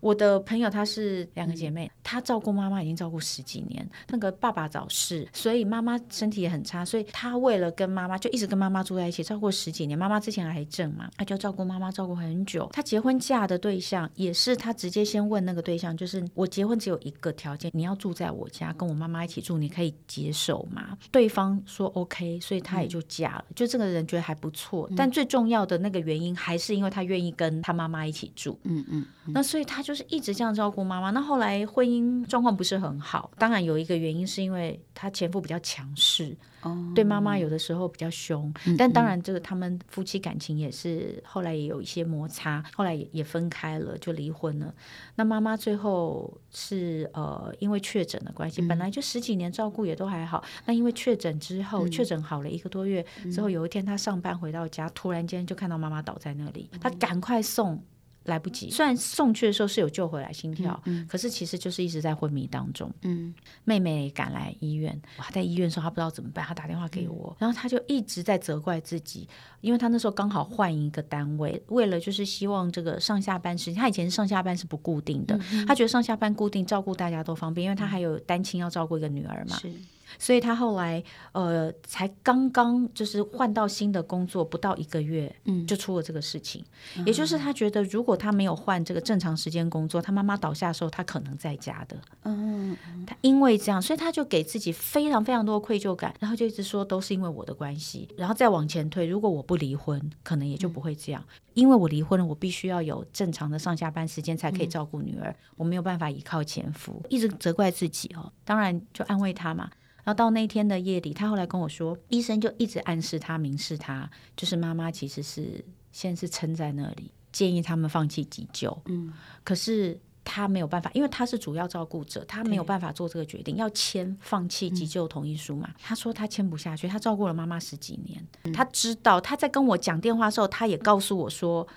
[0.04, 3.90] 我的朋友她是两个姐妹，她照顾妈妈已经照顾十几年。
[4.10, 9.98] 那个爸爸早逝，所以妈妈身体也很差，所以她为了跟妈妈就一直跟妈妈住在一起，照顾十几年。
[9.98, 12.70] 妈妈之前癌症嘛，她就照顾妈妈照顾很久。
[12.74, 20.98] 她结婚嫁的对象也是她直接先问那个对象，就是我结婚只有一个条件，你要住在我家跟我妈妈一起住，你可以接受吗？
[21.12, 23.46] 对方说 OK，所以她也就嫁了。
[23.56, 28.60] 就这个人觉得还不错，但最重要的那个原因还是因为她愿意跟她妈妈一起住。
[28.64, 29.94] 嗯嗯，那所以他就。
[29.94, 33.30] 是一直这样照顾妈妈，那后来婚姻状况不是很好。
[33.38, 38.52] 当然有一个原因是因为她前夫比较强势，哦、对妈妈有的时候比较凶。
[38.66, 44.74] 嗯、但当然，这个他们夫妻感情也是后来也有一些摩擦，后来也也分开了，就离婚了。
[45.14, 50.44] 那妈妈最后是呃因为确诊的关系，嗯、本来就十几年照顾也都还好。
[50.66, 57.80] 那因为确诊之后，嗯、确诊好了一个多月之后，有一天她上班回到家，突然间就看到妈妈倒在那里，她赶快送。
[58.26, 62.90] 来不及，虽然送去的时候是有救回来心跳，嗯嗯、可是其实就是一直在昏迷当中。
[63.02, 63.34] 嗯，
[63.66, 69.28] 妹妹赶来医院，哇，在医院的时候她不知道怎么办，她打电话给我，嗯、然后她就一直在责怪自己，
[69.62, 79.58] 因为她那时候刚好换一个单位，为了就是希望这个上下班时间，她以前上下班是不固定的，嗯、她觉得上下班固定照顾大家都方便，因为她还有单亲要照顾一个女儿嘛。
[79.58, 79.72] 是。
[80.20, 86.64] 所以他后来呃，才刚刚就是换到新的工作，不到一个月，嗯，就出了这个事情。
[86.98, 91.98] 嗯、也就是他觉得，如果他没有换这个正常时间工作，他妈妈倒下的时候，他可能在家的。
[92.24, 98.08] 嗯，他因为这样，所以他就给自己非常非常多的愧疚感，然后就一直说都是因为我的关系。
[98.18, 101.24] 然后再往前推，如果我不离婚，可能也就不会这样。
[101.28, 108.32] 嗯、因为我离婚了，我必须要有正常的上下班时间才可以照顾女儿，嗯、我没有办法依靠前夫，一直责怪自己哦。
[108.46, 109.70] 当然就安慰他嘛。
[110.04, 118.78] 然后到那天的夜里，他后来跟我说，医生就一直暗示他、明示他，就是妈妈其实是现在是撑在那里，建议他们放弃急救。
[118.86, 119.14] 嗯，
[119.44, 125.70] 可是他没有办法，因为他是主要照顾者，他没有办法做这个决定，要签放弃急救同意书嘛。
[125.70, 131.68] 嗯、他说他签不下去，他照顾了妈妈十几年，嗯、他知道他在跟我讲电话的时候，他也告诉我说。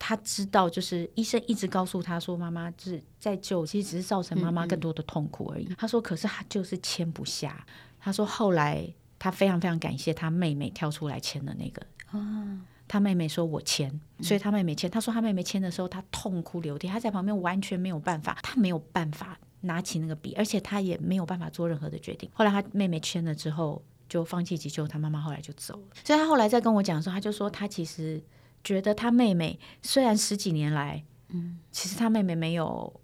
[0.00, 5.64] 他知道，就是医生一直告诉他说，妈妈就是在救，其实只是造成妈妈更多的痛苦而已。
[5.66, 5.76] 嗯嗯。
[5.78, 7.64] 他说，可是他就是签不下。
[8.00, 11.86] 他说，后来他非常非常感谢他妹妹跳出来签的那个。
[12.06, 12.58] 啊，
[12.88, 14.90] 他妹妹说我签，所以他妹妹签。
[14.90, 22.30] 他说他妹妹签的时候，他痛哭流涕，他在旁边完全没有办法，他没有办法拿起那个笔，而且他也没有办法做任何的决定。
[22.32, 23.82] 后来他妹妹签了之后。
[24.10, 25.86] 就放弃急救，他妈妈后来就走了。
[26.02, 28.20] 所以他后来再跟我讲的时候，他就说他其实
[28.62, 33.00] 觉得他妹妹虽然十几年来，嗯，其实他妹妹没有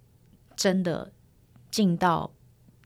[0.56, 1.10] 真的
[1.70, 2.30] 尽到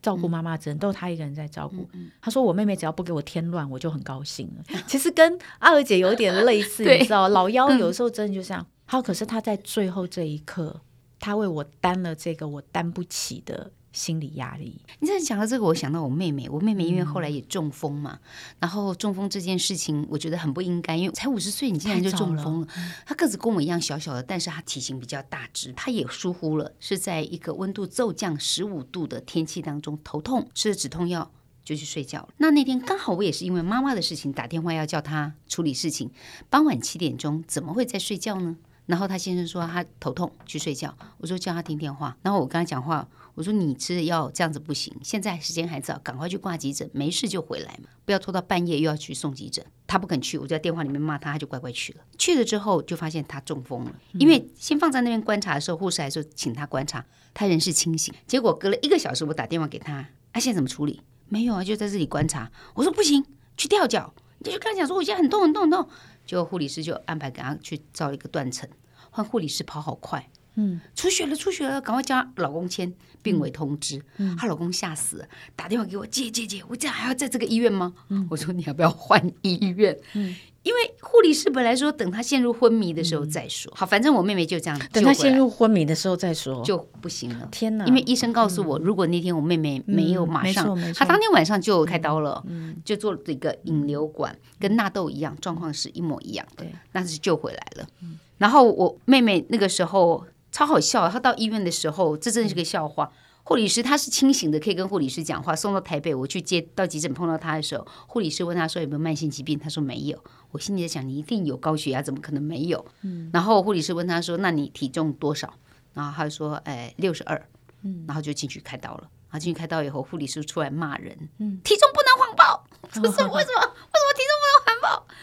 [0.01, 1.87] 照顾妈妈责任，都是他一个人在照顾。
[2.21, 4.63] 他说我妹妹只要不给我添乱，我就很高兴了。
[4.87, 8.65] 其实跟阿娥姐有点类似，你 知道，老幺有时候真的就这样。
[8.85, 10.81] 好、嗯，可是他在最后这一刻，
[11.19, 13.71] 他为我担了这个我担不起的。
[13.91, 14.81] 心理压力。
[14.99, 16.47] 你在讲到这个，我想到我妹妹。
[16.49, 22.67] 我妹妹因为后来也中风嘛，嗯、然后中风这件事情，我觉得很不应该，因为才五十岁，你竟然就中风了。
[23.05, 25.73] 她个子跟我一样小小的，但是她体型比较大只。
[25.73, 31.31] 她也疏忽了，是在一个温度骤降十五度的天气当中，头痛吃了止痛药
[31.63, 32.29] 就去睡觉了。
[32.37, 36.09] 那那天刚好我也是因为妈妈的事情打电话要叫她处理事情，
[36.49, 38.57] 傍晚七点钟怎么会在睡觉呢？
[38.91, 43.07] 然后她先生说她头痛去睡觉，我说叫她听电话，然后我跟她讲话。
[43.33, 49.65] 我说你吃的药这样子不行，现在时间还早，赶快去挂急诊，没事就回来嘛，不要拖到半夜又要去送急诊。
[49.87, 52.01] 他不肯去，我就在电话里面骂他，他就乖乖去了。
[52.17, 58.13] 去了之后就发现他中风了，因为先放在那边观察的时候，护士还说请他观察，他人是清醒。
[58.27, 59.93] 结果隔了一个小时，我打电话给他，
[60.33, 61.01] 啊，现在怎么处理？
[61.29, 62.51] 没有啊，就在这里观察。
[62.73, 63.25] 我说不行，
[63.55, 65.87] 去吊脚，你就跟他讲说我现在很痛很痛很痛。
[66.25, 68.69] 结果护理师就安排给他去照一个断层，
[69.11, 70.27] 换护理师跑好快。
[70.55, 73.97] 嗯，出血了，出血了，赶快叫她老公签病危通知。
[74.37, 77.93] 她、嗯、老公吓死了，打电话给我，姐姐姐，我这样还要在这个医院吗？
[78.09, 79.97] 嗯、我说你要不要换医院？
[80.13, 83.71] 嗯，因为护理师本来说等她陷入昏迷的时候再说。
[83.71, 87.47] 嗯、好，反正我妹妹就这样，等她陷入昏迷的时候再说就不行了。
[87.49, 87.85] 天哪！
[87.85, 97.87] 因为医生告诉我，嗯、如果那天我妹妹没有马上，嗯、她当天晚上就开刀了，嗯，就做了一个引流管，跟纳豆一样，状况是一模一样的，对，那是救回来了。
[98.01, 100.25] 嗯、然后我妹妹那个时候。
[100.53, 101.07] 超好笑！
[101.07, 103.09] 她到医院的时候，这真是个笑话。
[103.43, 105.55] 护理师他是清醒的，可以跟护理师讲话。
[105.55, 110.21] 送到台北，我去接到急诊碰到她的时候，护理师问她说有没有慢性疾病，她说没有。
[110.51, 112.85] 我心里在想，你一定有高血压，怎么可能没有？
[113.03, 113.29] 嗯。
[113.31, 115.53] 然后护理师问她说，那你体重多少？
[115.93, 117.41] 然后她说，哎，六十二。
[117.83, 118.03] 嗯。
[118.05, 119.09] 然后就进去开刀了。
[119.29, 122.67] 然后进去开刀以后，护理师出来骂人，嗯，体重不能谎报。
[122.91, 123.73] 这是为什么？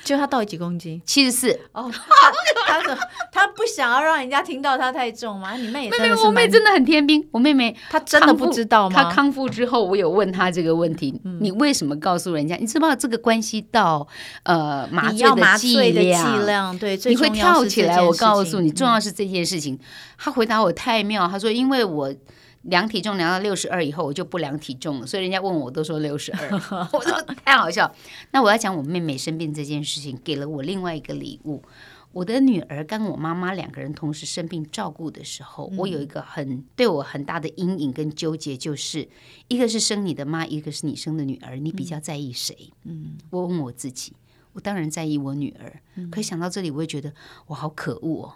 [0.08, 1.02] 就他到底几公斤？
[1.04, 1.50] 七十四。
[1.72, 1.90] 哦，
[2.66, 5.52] 他他他不想要让人家听到他太重吗？
[5.52, 7.28] 你妹也妹妹，我妹真的很天兵。
[7.30, 9.02] 我妹妹她真的不知道吗？
[9.02, 12.56] 她康复之后，我有问她这个问题：嗯、你为什么告诉人家？
[12.56, 14.08] 你知不知道这个关系到
[14.44, 16.46] 呃麻醉的剂量？
[16.46, 18.00] 量对，你会跳起来。
[18.00, 19.78] 我告诉你，重要是这件事情。
[20.16, 22.10] 她、嗯、回答我太妙，她说：“因为我。”
[22.62, 26.50] 量体重量到六十二以后，我就不量体重了，所以人家问我，我都说六十二，
[26.92, 27.90] 我说太好笑。
[28.32, 31.62] 那我要讲我妹妹生病这件事情，给了我另外一个礼物。
[32.12, 39.06] 我的女儿跟我妈妈两个人同时生病照顾的时候，我有一个很对我很大的阴影跟纠结，就是
[39.46, 42.72] 一个是生你的妈，一个是你生的女儿，你比较在意谁？
[42.84, 44.14] 嗯，我问我自己，
[44.54, 45.80] 我当然在意我女儿。
[46.10, 47.12] 可想到这里，我会觉得
[47.46, 48.32] 我好可恶哦，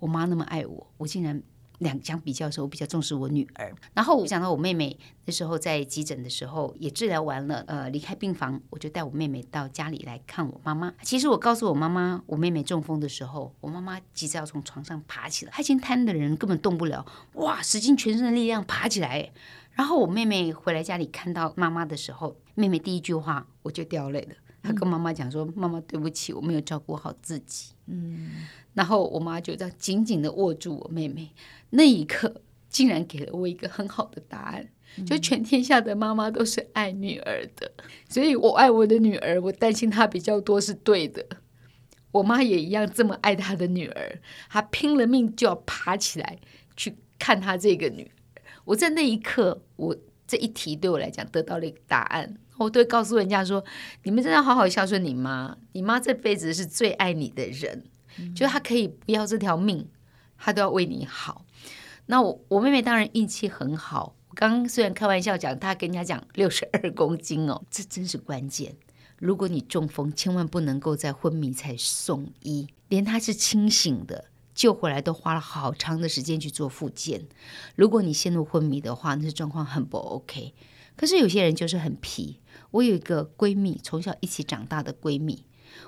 [0.00, 1.40] 我妈那么爱我，我竟然。
[1.80, 3.74] 两相比较的时候，我比较重视我女儿。
[3.92, 10.94] 然后我想到我妹妹那时候在急诊的时候也治疗完了，呃，离开病房，我就带我妹妹到家里来看我妈妈。
[11.02, 19.32] 其实我告诉我妈妈，我妹妹中风的时候，我妈妈急着要从床上爬起来，她已经瘫的人根本动不了，哇，使尽全身的力量爬起来。
[19.72, 24.34] 然后我妹妹回来家里看到妈妈的时候，妹妹第一句话我就掉泪了。
[24.62, 28.46] 她跟妈妈讲说：“妈妈，对不起，我没有照顾好自己。”嗯。
[28.80, 31.28] 然后我妈就这样紧紧的握住我妹妹，
[31.68, 32.40] 那一刻
[32.70, 34.66] 竟然给了我一个很好的答案，
[35.06, 37.70] 就全天下的妈妈都是爱女儿的，
[38.08, 41.26] 所以我爱我的女儿，我担心她比较多是对的。
[42.10, 46.38] 我妈也一样这么爱她的女儿，她拼了命就要爬起来
[46.74, 48.40] 去看她这个女儿。
[48.64, 49.94] 我在那一刻，我
[50.26, 53.62] 这一题对我来讲得到了一个答案，我都会告诉人家说：
[54.04, 57.84] 你们真的要好好孝顺你妈，你妈这辈子是最爱你的人。
[58.34, 59.88] 就他可以不要这条命，
[60.36, 61.44] 他都要为你好。
[62.06, 64.14] 那我我妹妹当然运气很好。
[64.28, 68.76] 我刚刚虽然开玩笑讲，她跟人家讲六十二公斤哦，这真是关键。
[69.18, 77.26] 如果你中风，千万不能够在昏迷才送医，连他是清醒的救回来都花了好长的时间去做复健。
[77.74, 80.54] 如果你陷入昏迷的话，那是状况很不 OK。
[80.96, 82.40] 可是有些人就是很皮。
[82.70, 85.44] 我有一个闺蜜，从小一起长大的闺蜜。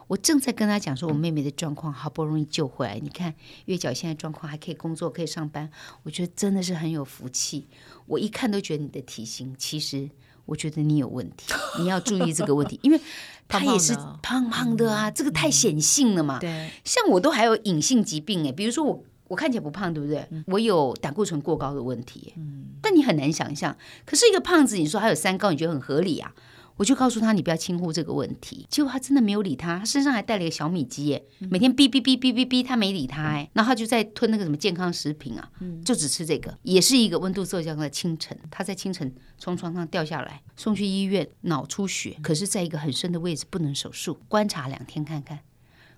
[0.08, 3.34] 我正在跟他讲说，我妹妹的状况好不容易救回来，你看
[3.66, 5.70] 月角现在状况还可以工作，可以上班，
[6.02, 7.66] 我觉得真的是很有福气。
[8.06, 10.10] 我一看都觉得你的体型，其实
[10.44, 13.00] 我觉得你有问题， 你要注意这个问题，因为
[13.48, 14.92] 她也是胖胖的。
[14.92, 16.38] 啊，这个太显性了嘛。
[16.38, 20.26] 对，像我都还有隐性疾病哎，比如说我我看起来不胖，对不对？
[20.46, 26.34] 我有胆固醇过高的问题，嗯，但你很难想象，可是一个胖子，你说还有三高，你觉得很合理啊？
[26.82, 28.66] 我就告诉他，你不要轻忽这个问题。
[28.68, 35.48] 结果他真的没有理他，他身上还带了一个小米机耶，每天哔哔哔哔哔哔，他没理他哎，然后他就在吞那个什么健康食品啊，
[35.84, 45.38] 就只吃这个，也是一个温度骤降的清晨，他在清晨从床上掉下来，送去医院脑出血，可是在一个很深的位置，不能手术，观察两天看看，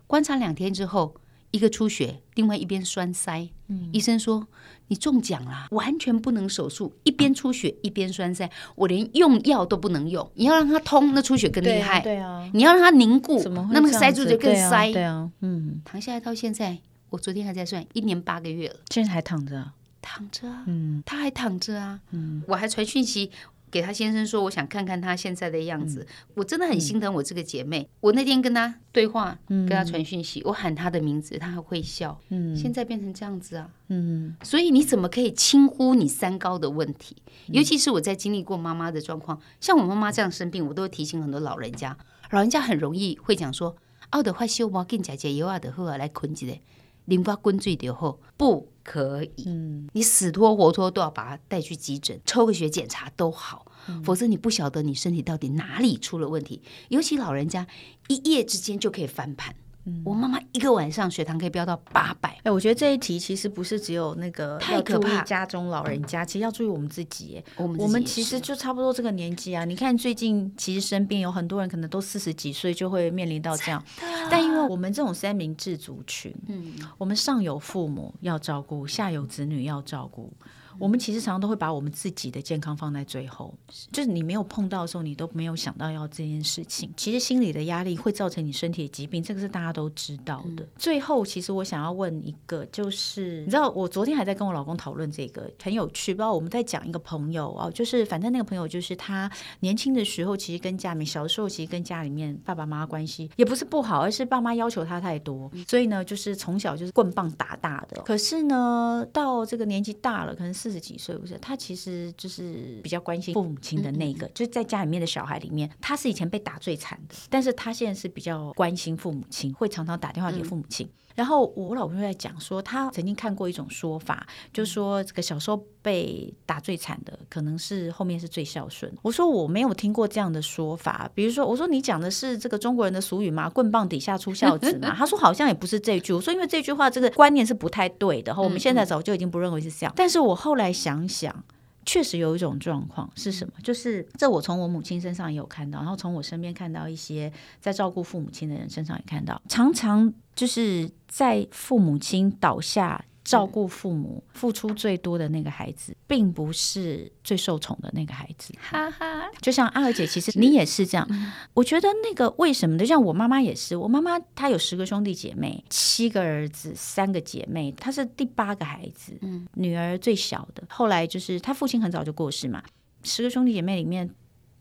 [0.06, 1.16] 观察两天之后。
[1.54, 3.48] 一个出血，另外一边栓塞。
[3.68, 4.44] 嗯，医生说
[4.88, 6.92] 你中奖了，完全不能手术。
[7.04, 10.28] 一边出血一边栓塞，我连用药都不能用。
[10.34, 12.00] 你要让它通，那出血更厉害。
[12.00, 13.40] 对啊，对啊，你要让它凝固，
[13.70, 14.90] 那那个塞住就更塞。
[14.90, 16.76] 对啊，对啊，嗯，躺下来到现在，
[17.10, 18.80] 我昨天还在算，一年八个月了。
[18.90, 19.70] 现在还躺着？
[20.02, 23.30] 躺着啊，嗯，他还躺着啊，嗯，我还传讯息。
[23.74, 26.06] 给她先生说，我想看看她现在的样子。
[26.08, 27.82] 嗯、我真的很心疼我这个姐妹。
[27.82, 32.16] 嗯、我那天跟她对话，嗯、跟她传讯息，我喊她的名字，她还会笑。
[32.28, 33.68] 嗯，现在变成这样子啊。
[33.88, 37.16] 嗯，所以你怎么可以轻忽你三高的问题？
[37.48, 41.98] 尤其是我在经历过妈妈的状况，像我妈妈这样生病，我都会提醒很多老人家。
[42.30, 43.76] 老人家很容易会讲说
[44.10, 46.60] ：“奥的坏修毛，跟姐姐有啊的后来困起来，
[47.06, 56.60] 淋巴滚最的后不。”可以，嗯，你死拖活拖都要把它带去急诊，抽个血检查都好，嗯、否则你不晓得你身体到底哪里出了问题。
[56.90, 57.66] 尤其老人家
[58.08, 59.56] 一夜之间就可以翻盘。
[60.04, 62.38] 我妈妈一个晚上血糖可以飙到八百。
[62.42, 67.42] 哎，我觉得这一题其实不是只有那个太可怕，家中老人家其实要注意我们自己。
[67.56, 69.64] 我们我们其实就差不多这个年纪啊。
[69.64, 73.82] 你看最近其实身边有很多人可能都四十几岁就会面临到这样，
[74.30, 80.32] 但因为我们这种三明治族群，嗯，我们上有父母要照顾，下有子女要照顾。
[80.78, 83.54] 我们其实常常都会把我们自己的健康放在最后，
[83.92, 86.92] 就是你没有碰到的时候，你都没有想到要这件事情。
[86.96, 90.66] 其实心理的压力会造成你身体的疾病，这个是大家都知道的。
[90.76, 96.12] 最后，其实我想要问一个，就是你知道，我昨天还在跟我老公讨论这个，很有趣。
[96.12, 108.02] 不知道我们在讲一个朋友哦，就是反正那个朋友就是他年轻的时候，其实跟家里面小时候其实跟家里面爸爸妈妈关系也不是不好，而是爸妈要求他太多，所以呢，就是从小就是棍棒打大的。
[108.02, 110.63] 可是呢，到这个年纪大了，可能是。
[110.64, 120.86] 四十几岁不是，他其实就是比较关心父母亲的那个，嗯嗯，就是在家里面的小孩里面，他是以前被打最惨的，但是他现在是比较关心父母亲，会常常打电话给父母亲。
[120.86, 128.92] 嗯然后我老公在讲说，他曾经看过一种说法，就说这个小时候被打最惨的，可能是后面是最孝顺。
[129.02, 133.48] 我说我没有听过这样的说法，比如说我说你讲的是这个中国人的俗语吗？
[133.48, 134.94] 棍棒底下出孝子嘛？
[134.98, 136.12] 他说好像也不是这句。
[136.12, 139.92] 我说因为这句话这个观念是不太对的，我们现在早就已经不认为是这样。
[139.96, 141.44] 但是我后来想想。
[141.86, 143.52] 确实有一种状况是什么？
[143.62, 153.04] 就是这我从我母亲身上也有看到，然后从我身边看到一些在照顾父母亲的人身上也看到，常常就是在父母亲倒下。
[153.24, 158.52] 照顾父母付出最多的那个孩子，并不是最受宠的那个孩子。
[158.60, 161.10] 哈哈，就像阿娥姐，其实你也是这样。
[161.10, 163.74] 是我觉得那个为什么的，像我妈妈也是。
[163.74, 170.62] 我妈妈她有十个兄弟姐妹，七个儿子，三个姐妹，她是第八个孩子，嗯，女儿最小的。
[170.68, 172.62] 后来就是她父亲很早就过世嘛，
[173.04, 174.14] 十个兄弟姐妹里面，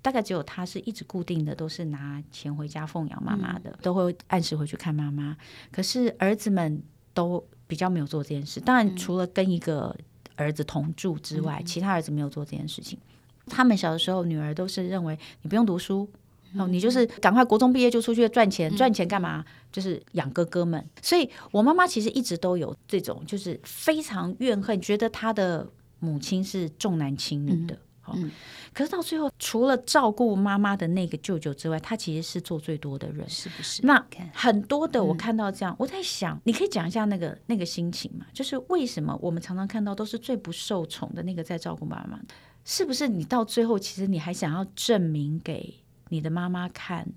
[0.03, 5.35] 大概只有他是一直固定的，都是拿钱回家奉养妈妈的，嗯、都会按时回去看妈妈。
[5.71, 6.83] 可是儿子们
[7.15, 7.43] 都。
[7.65, 9.95] 比较没有做这件事，当然除了跟一个
[10.35, 12.99] 儿子同住之外，嗯、其他儿子没有做这件事情。
[13.47, 16.07] 他们小的时候，女儿都是认为你不用读书，
[16.51, 19.43] 嗯、哦，你就是赶快国中毕业就出去赚钱，赚钱干嘛？
[19.71, 20.87] 就是养哥哥们。
[21.01, 27.73] 所以我妈妈其实一直都有这种，就是非常怨恨，觉得她的母亲是重男轻女的。
[27.73, 27.79] 嗯
[28.13, 28.29] 嗯，
[28.73, 33.85] 可是到最后，除了照顾妈妈的那个舅舅之外，他其实是做最多的人，是不是？
[33.85, 38.25] 那很多的，我看到这样，嗯、我在想，你可以讲一下那个那个心情嘛？
[38.33, 42.19] 就是为什么我们常常看到都是最不受宠的那个在照顾妈妈？
[42.65, 45.75] 是不是你到最后，其实你还想要证明给
[46.09, 47.07] 你的妈妈看？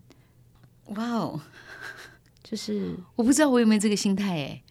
[0.87, 1.41] 哇哦，
[2.45, 4.63] 就是我不知道我有没有这个心态哎。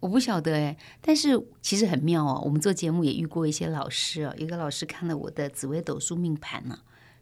[0.00, 2.42] 我不晓得哎，但是其实很妙哦。
[2.44, 4.34] 我们做节目也遇过一些老师哦。
[4.38, 6.78] 一个老师看了我的紫微斗数命盘呢，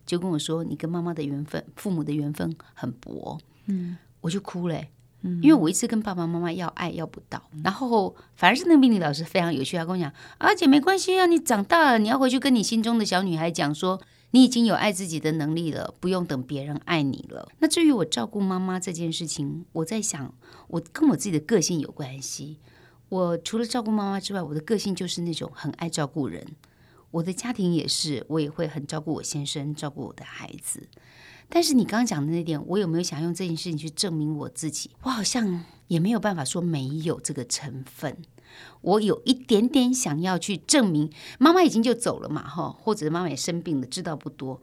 [0.07, 4.81] 就跟我说：“你跟妈妈的缘分，父母的缘分很薄。”嗯，我就哭了，
[5.23, 7.43] 嗯，因为我一直跟爸爸妈妈要爱要不到。
[7.65, 20.33] 然后反而是那个命理老师非常有趣，他跟我讲：“而且没关系啊，你长大了，你要回去跟你心中的小女孩讲说，你已经有爱自己的能力了，不用等别人爱你了。”那至于我照顾妈妈这件事情，我在想，
[20.69, 22.61] 我跟我自己的个性有关系。
[23.09, 26.47] 我除了照顾妈妈之外，我的个性就是那种很爱照顾人。
[27.11, 30.89] 我的家庭也是，我也会很照顾我先生，照顾我的孩子。
[31.49, 34.91] 但是你刚刚讲的那点，我有没有想用这件事情去证明我自己？
[35.03, 38.19] 我好像也没有办法说没有这个成分。
[38.83, 44.61] 我有一点点想要去证明，妈妈已经就走了嘛，哈，或者妈妈也生病了，知道不多。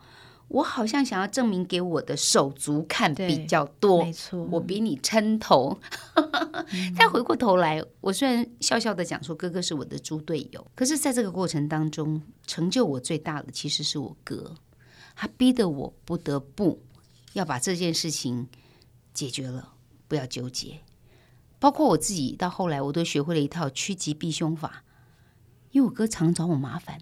[0.48, 5.78] 我好像想要证明给我的手足看比较多，没错，我比你撑头。
[6.96, 14.54] 再回过头来，我虽然笑笑的讲说哥哥是我的猪队友，可是在这个过程当中，成就我最大的其实是我哥，
[15.16, 16.80] 他逼得我不得不
[17.34, 18.48] 要把这件事情
[19.16, 19.74] 解决了，
[20.08, 20.80] 不要纠结。
[21.58, 24.84] 包括我自己到后来，我都学会了一套趋吉避凶法，
[25.72, 27.00] 因为我哥常找我麻烦，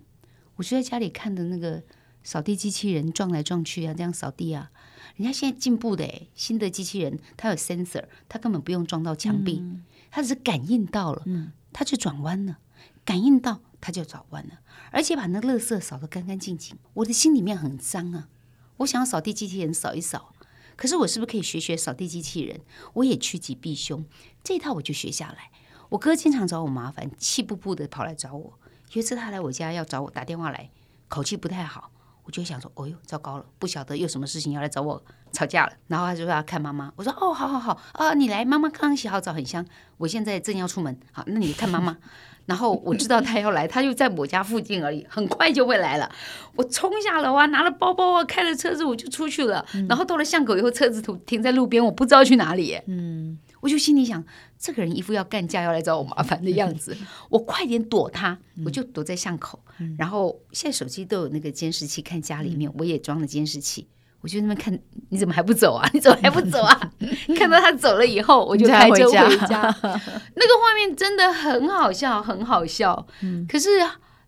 [0.56, 1.84] 我就在家里看的那个。
[2.24, 4.72] 扫地机器人撞来撞去啊，这样扫地啊，
[5.18, 12.58] 人家现在进步的诶，新的机器人它有 sensor，它根本不用撞到墙壁，嗯、它只是感应到了，嗯、它就转弯了，
[13.04, 14.60] 感应到它就转弯了，
[14.92, 16.78] 而且把那垃圾扫得干干净净。
[16.94, 18.30] 我的心里面很脏啊，
[18.78, 20.34] 我想要扫地机器人扫一扫，
[20.76, 22.62] 可是我是不是可以学学扫地机器人？
[22.94, 24.06] 我也趋吉避凶，
[24.44, 25.52] 这一套我就学下来。
[25.90, 28.54] 我哥经常找我麻烦，气不不的跑来找我。
[28.94, 30.72] 有一次他来我家要找我打电话来，
[31.08, 31.92] 口气不太好。
[32.24, 35.74] 我就想说，哦呦，糟糕了，不晓得有什么事情要来找我吵架了。
[35.88, 36.92] 然后他就说要看妈妈。
[36.96, 39.66] 我说，哦，好好好啊，你来，妈妈刚刚洗好澡，很香。
[39.98, 41.98] 我现在正要出门，好，那你看妈妈。
[42.46, 46.10] 然后我知道他要来，他就在我家附近而已，很快就会来了。
[46.56, 49.66] 我冲下楼啊，拿了包包啊，开了车子，我就出去了。
[49.88, 52.80] 然后到了巷口以后，车子停停在路边，我不知道去哪里。
[52.88, 53.38] 嗯。
[53.62, 54.22] 我就心里想，
[54.64, 56.95] 这个人一副要干架要来找我麻烦的样子，
[57.30, 59.59] 我快点躲他，我就躲在巷口。
[59.97, 63.89] 然后现在手机都有那个监视器，看家里面，我也装了监视器。
[64.22, 65.86] 我就那边看，你怎么还不走啊？
[65.93, 66.93] 你怎么还不走啊？
[67.36, 69.64] 看到他走了以后，我就开车回家。
[69.82, 73.05] 那个画面真的很好笑，很好笑。
[73.49, 73.68] 可是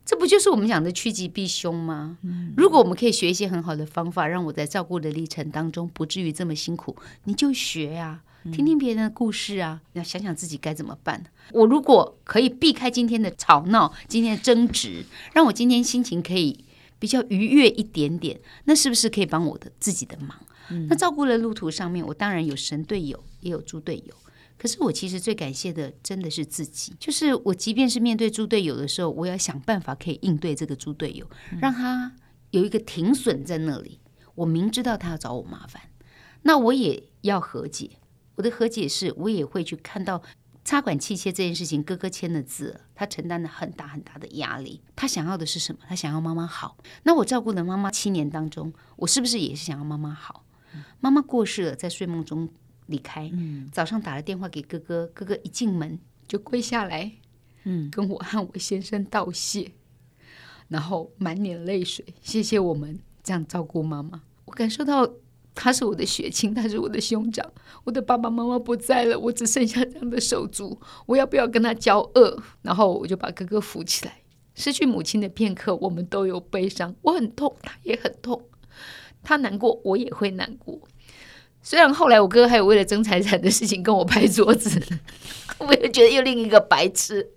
[0.03, 2.17] 这不就是我们讲的趋吉避凶吗？
[2.57, 8.19] 如果我们可以学一些很好的方法，让我在照顾的历程当中不至于这么辛苦，你就学呀。
[8.51, 11.23] 听听别人的故事啊，要想想自己该怎么办。
[11.51, 16.63] 我如果可以避开今天的吵闹，今天的争执，让我今天心情可以
[16.99, 20.39] 比较愉悦一点点，那是不是可以帮我的自己的忙？
[20.69, 24.13] 嗯、那照顾的路途上面，我当然有神队友，也有猪队友。
[24.57, 31.29] 可是我其实最感谢的真的是自己，就是我即便是面对猪队友的时候，我要想办法可以应对这个猪队友，
[31.59, 32.13] 让他
[32.51, 33.99] 有一个停损在那里。
[34.35, 35.81] 我明知道他要找我麻烦，
[36.43, 37.91] 那我也要和解。
[38.35, 40.21] 我的和解是，我也会去看到
[40.63, 44.81] 插管器械这件事情，哥哥签的字，他承担了很大很大的压力。
[44.95, 45.79] 他想要的是什么？
[45.87, 46.77] 他想要妈妈好。
[47.03, 50.45] 那我照顾了妈妈七年当中，我是不是也是想要妈妈好？
[50.99, 52.49] 妈妈过世了，在睡梦中
[52.87, 53.31] 离开。
[53.71, 57.11] 早上打了电话给哥哥，哥哥一进门就跪下来，
[57.63, 59.71] 嗯，跟我和我先生道谢，
[60.67, 64.23] 然后满脸泪水，谢谢我们这样照顾妈妈。
[64.45, 65.09] 我感受到。
[65.55, 67.49] 他是我的血亲，他是我的兄长。
[67.85, 72.43] 我的爸爸妈妈不在了，我只剩下这样的手足，我要不要跟他交恶？
[72.61, 74.17] 然后我就把哥哥扶起来。
[74.53, 78.41] 失去母亲的片刻，我们都有悲伤，我很痛，他也很痛。
[79.23, 80.79] 他难过，我也会难过。
[81.61, 84.79] 虽然后来我哥还有为了争财产的事情跟我拍桌子，
[85.57, 87.27] 我也觉得又另一个白痴。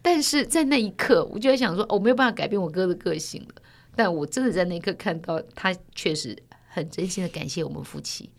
[0.00, 3.62] 但是在那一刻，我就在想说，我没有办法改变我哥的个性了。
[3.94, 6.36] 但我真的在那一刻看到他确实。
[6.74, 8.30] 很真心的感谢我们夫妻，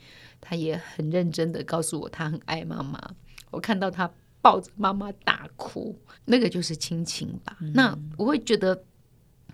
[0.42, 3.00] 他也很认真的告诉我他很爱妈妈。
[3.52, 4.12] 我看到他
[4.42, 7.56] 抱着妈妈大哭，那个就是亲情吧。
[7.62, 8.84] 嗯、那我会觉得，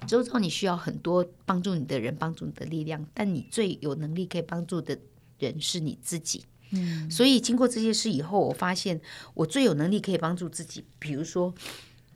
[0.08, 4.98] 周遭你需要很多帮助你的人，帮助你的力量，但你最有能力可以帮助的
[5.40, 6.46] 人是你自己。
[6.72, 9.02] 嗯，所以经过这些事以后，我发现
[9.34, 10.86] 我最有能力可以帮助自己。
[11.00, 11.54] 比如说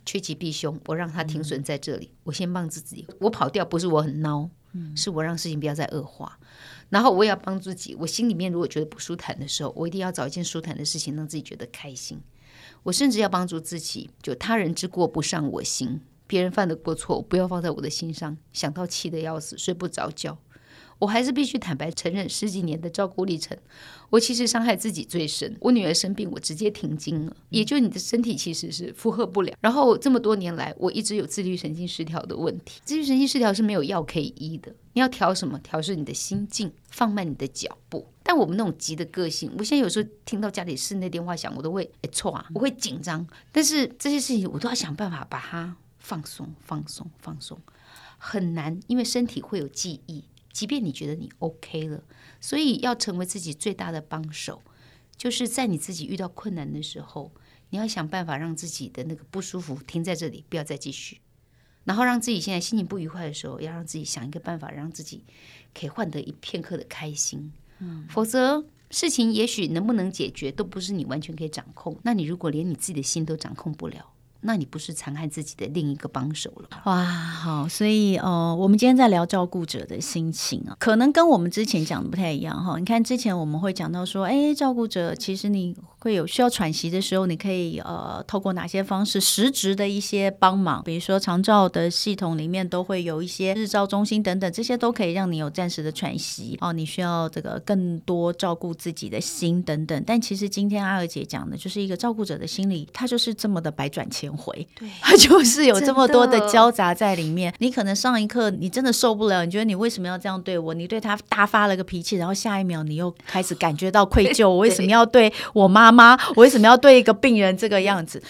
[0.06, 3.06] 趋吉避凶，我让他停损在这里，嗯、我先帮自己。
[3.20, 4.50] 我跑掉不是我很孬。
[4.96, 6.40] 是我让事情不要再恶化，
[6.94, 7.96] 然后我也要帮助自己。
[8.00, 12.22] 我心里面如果觉得不舒坦的时候，我一定要找一件舒坦的事情让自己觉得开心。
[12.84, 20.38] 我甚至要帮助自己，就他人之过不上我心，别人犯的过错不要放在我的心上，想到气得要死，睡不着觉。
[21.04, 23.58] 我还是必须坦白承认，十几年的照顾历程，
[24.10, 25.54] 我其实伤害自己最深。
[25.60, 29.54] 我女儿生病，我直接停经了，也就你的身体其实是负荷不了。
[29.60, 32.80] 然后这么多年来，我一直有自律神经失调的问题。
[32.86, 35.60] 自律神经失调是没有药可以医的，你要调什么？
[35.60, 38.08] 调是你的心境，放慢你的脚步。
[38.24, 43.28] 但我们那种急的个性，我现在有时候听到家里室内电话响，我都会哎错啊，我会紧张。
[43.52, 47.60] 但是这些事情，我都要想办法把它放松、放松、放松，
[48.18, 50.24] 很难，因为身体会有记忆。
[50.54, 52.04] 即便你觉得你 OK 了，
[52.40, 54.62] 所以要成为自己最大的帮手，
[55.18, 57.34] 就是在你自己遇到困难的时候，
[57.72, 61.20] 你要想办法让自己的那个不舒服停在这里，不要再继续。
[61.86, 65.26] 然后让自己现在心情不愉快的时候，要让自己想一个办法，让自己
[65.74, 67.52] 可以换得一片刻的开心。
[67.80, 72.00] 嗯，否则事情也许能不能解决都不是你完全可以掌控。
[72.04, 74.13] 那你如果连你自己的心都掌控不了，
[74.44, 76.70] 那你不是残害自己的另一个帮手了？
[76.86, 82.78] 哇，好，所以呃，我们今天在聊照顾者的心情啊，可能跟我们之前讲的不太一样哈。
[82.78, 96.74] 你看之前我们会讲到说，哎，照顾者其实你会有需要喘息的时候，你可以呃透过哪些方式实质的一些帮忙，比如说长照的系统里面都会有一些日照中心等等，这些都可以让你有暂时的喘息哦。
[96.74, 107.54] 你需要这个更多照顾自己的心等等，但其实今天阿娥姐讲的就是一个照顾者的心理，他就是这么的百转千回， 对，他就是有这么多的交杂在里面。
[107.60, 110.74] 你可能上一刻你真的受不了，你觉得你为什么要这样对我？
[110.74, 116.18] 你对他大发了个脾气，然后下一秒你又开始感觉到愧 疚，我为什么要对我妈妈？
[116.36, 118.22] 我为什么要对一个病人这个样子？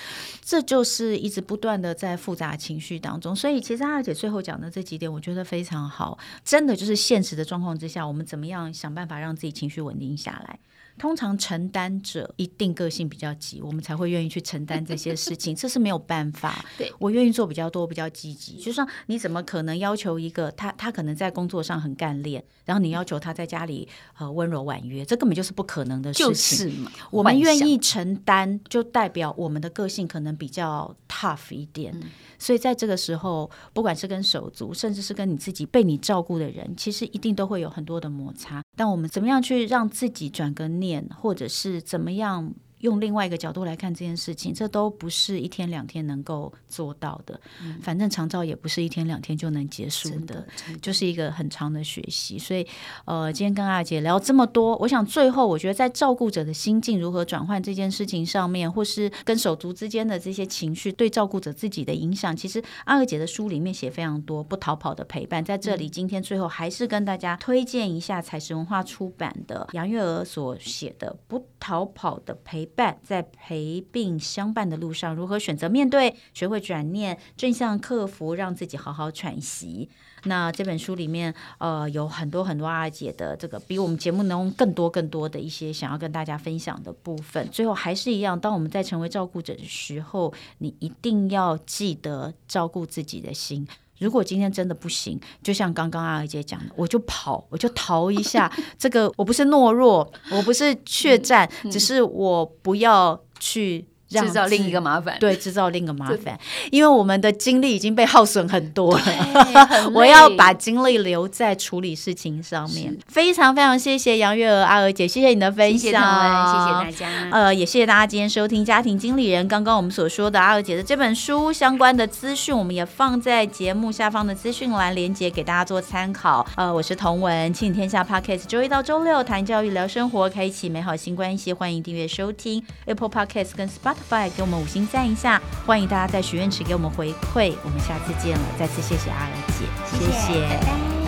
[0.46, 3.34] 这就是一直不断的在复杂情绪当中。
[3.34, 10.60] 所以其实二姐最后讲的这几点，我觉得非常好，真的就是现实的状况之下，我们怎么样想办法让自己情绪稳定下来。
[10.98, 16.64] 通常承担者一定个性比较急，我们才会愿意去承担这些事情， 这是没有办法。
[16.78, 18.58] 对，我愿意做比较多，比较积极。
[18.58, 23.88] 就说你怎么可能要求一个他，他可能在工作上很干练，然后你要求他在家里
[24.18, 26.28] 呃温柔婉约，这根本就是不可能的事情。
[26.28, 31.94] 就是嘛，我们愿意承担，就代表我们的个性可能比较 tough 一点。
[31.96, 32.04] 嗯
[32.40, 38.62] 所以在这个时候，不管是跟手足，甚至是跟你自己被你照顾的人，其实一定都会有很多的摩擦。
[38.76, 42.54] 但我们怎么样去让自己转个念，或者是怎么样？
[42.84, 47.38] 用另外一个角度来看这件事情，这都不是一天两天能够做到的。
[47.62, 50.48] 嗯、反正长照也不是一天两天就能结束的，的
[50.82, 52.38] 就是一个很长的学习。
[52.38, 52.68] 所以，
[53.06, 64.44] 呃，今天跟阿姐聊这么多，我想最后我觉得在照顾者的心境如何转换这件事情上面，或是跟手足之间的这些情绪对照顾者自己的影响，其实阿娥姐的书里面写非常多。
[64.44, 72.94] 不逃跑的陪伴，在这里今天最后还是跟大家推荐一下采石文化出版的杨月娥所写的《不逃跑的陪伴》。
[73.04, 79.90] 在陪病相伴的路上，如何选择面对，学会转念，正向克服，让自己好好喘息。
[80.26, 87.46] 那这本书里面，呃，有很多很多阿姐的这个比我们节目能更多更多的一些想要跟大家分享的部分。
[87.50, 93.68] 最后还是一样，当我们在成为照顾者的时候，你一定要记得照顾自己的心。
[94.04, 98.52] 如果今天真的不行，就像刚刚阿娥姐讲的，我就跑，我就逃一下。
[98.78, 103.86] 这个我不是懦弱，我不是怯战，只是我不要去。
[104.22, 106.38] 制造另一个麻烦，对，制造另一个麻烦，
[106.72, 109.04] 因为我们的精力已经被耗损很多了，
[109.94, 112.96] 我要把精力留在处理事情上面。
[113.08, 117.30] 非常非常谢谢杨月娥阿娥姐，谢谢你的分享，谢谢，大家。
[117.32, 119.48] 呃，也谢谢大家今天收听家庭经理人。
[119.48, 126.46] 刚刚我们所说的阿娥姐的这本书相关的资讯，我们也放在节目下方的资讯栏连接给大家做参考。
[126.56, 131.54] 呃，我是童文，亲子天下 Podcast，周一到周六谈教育、聊生活，开启美好新关系。
[131.54, 134.03] 欢迎订阅收听 Apple Podcast 跟 Spotify。
[134.30, 139.66] 给我们五星赞一下，欢迎大家在许愿池给我们回馈，我们下次见了，再次谢谢阿娥姐，
[139.98, 140.34] 谢谢。
[140.34, 141.03] 谢谢。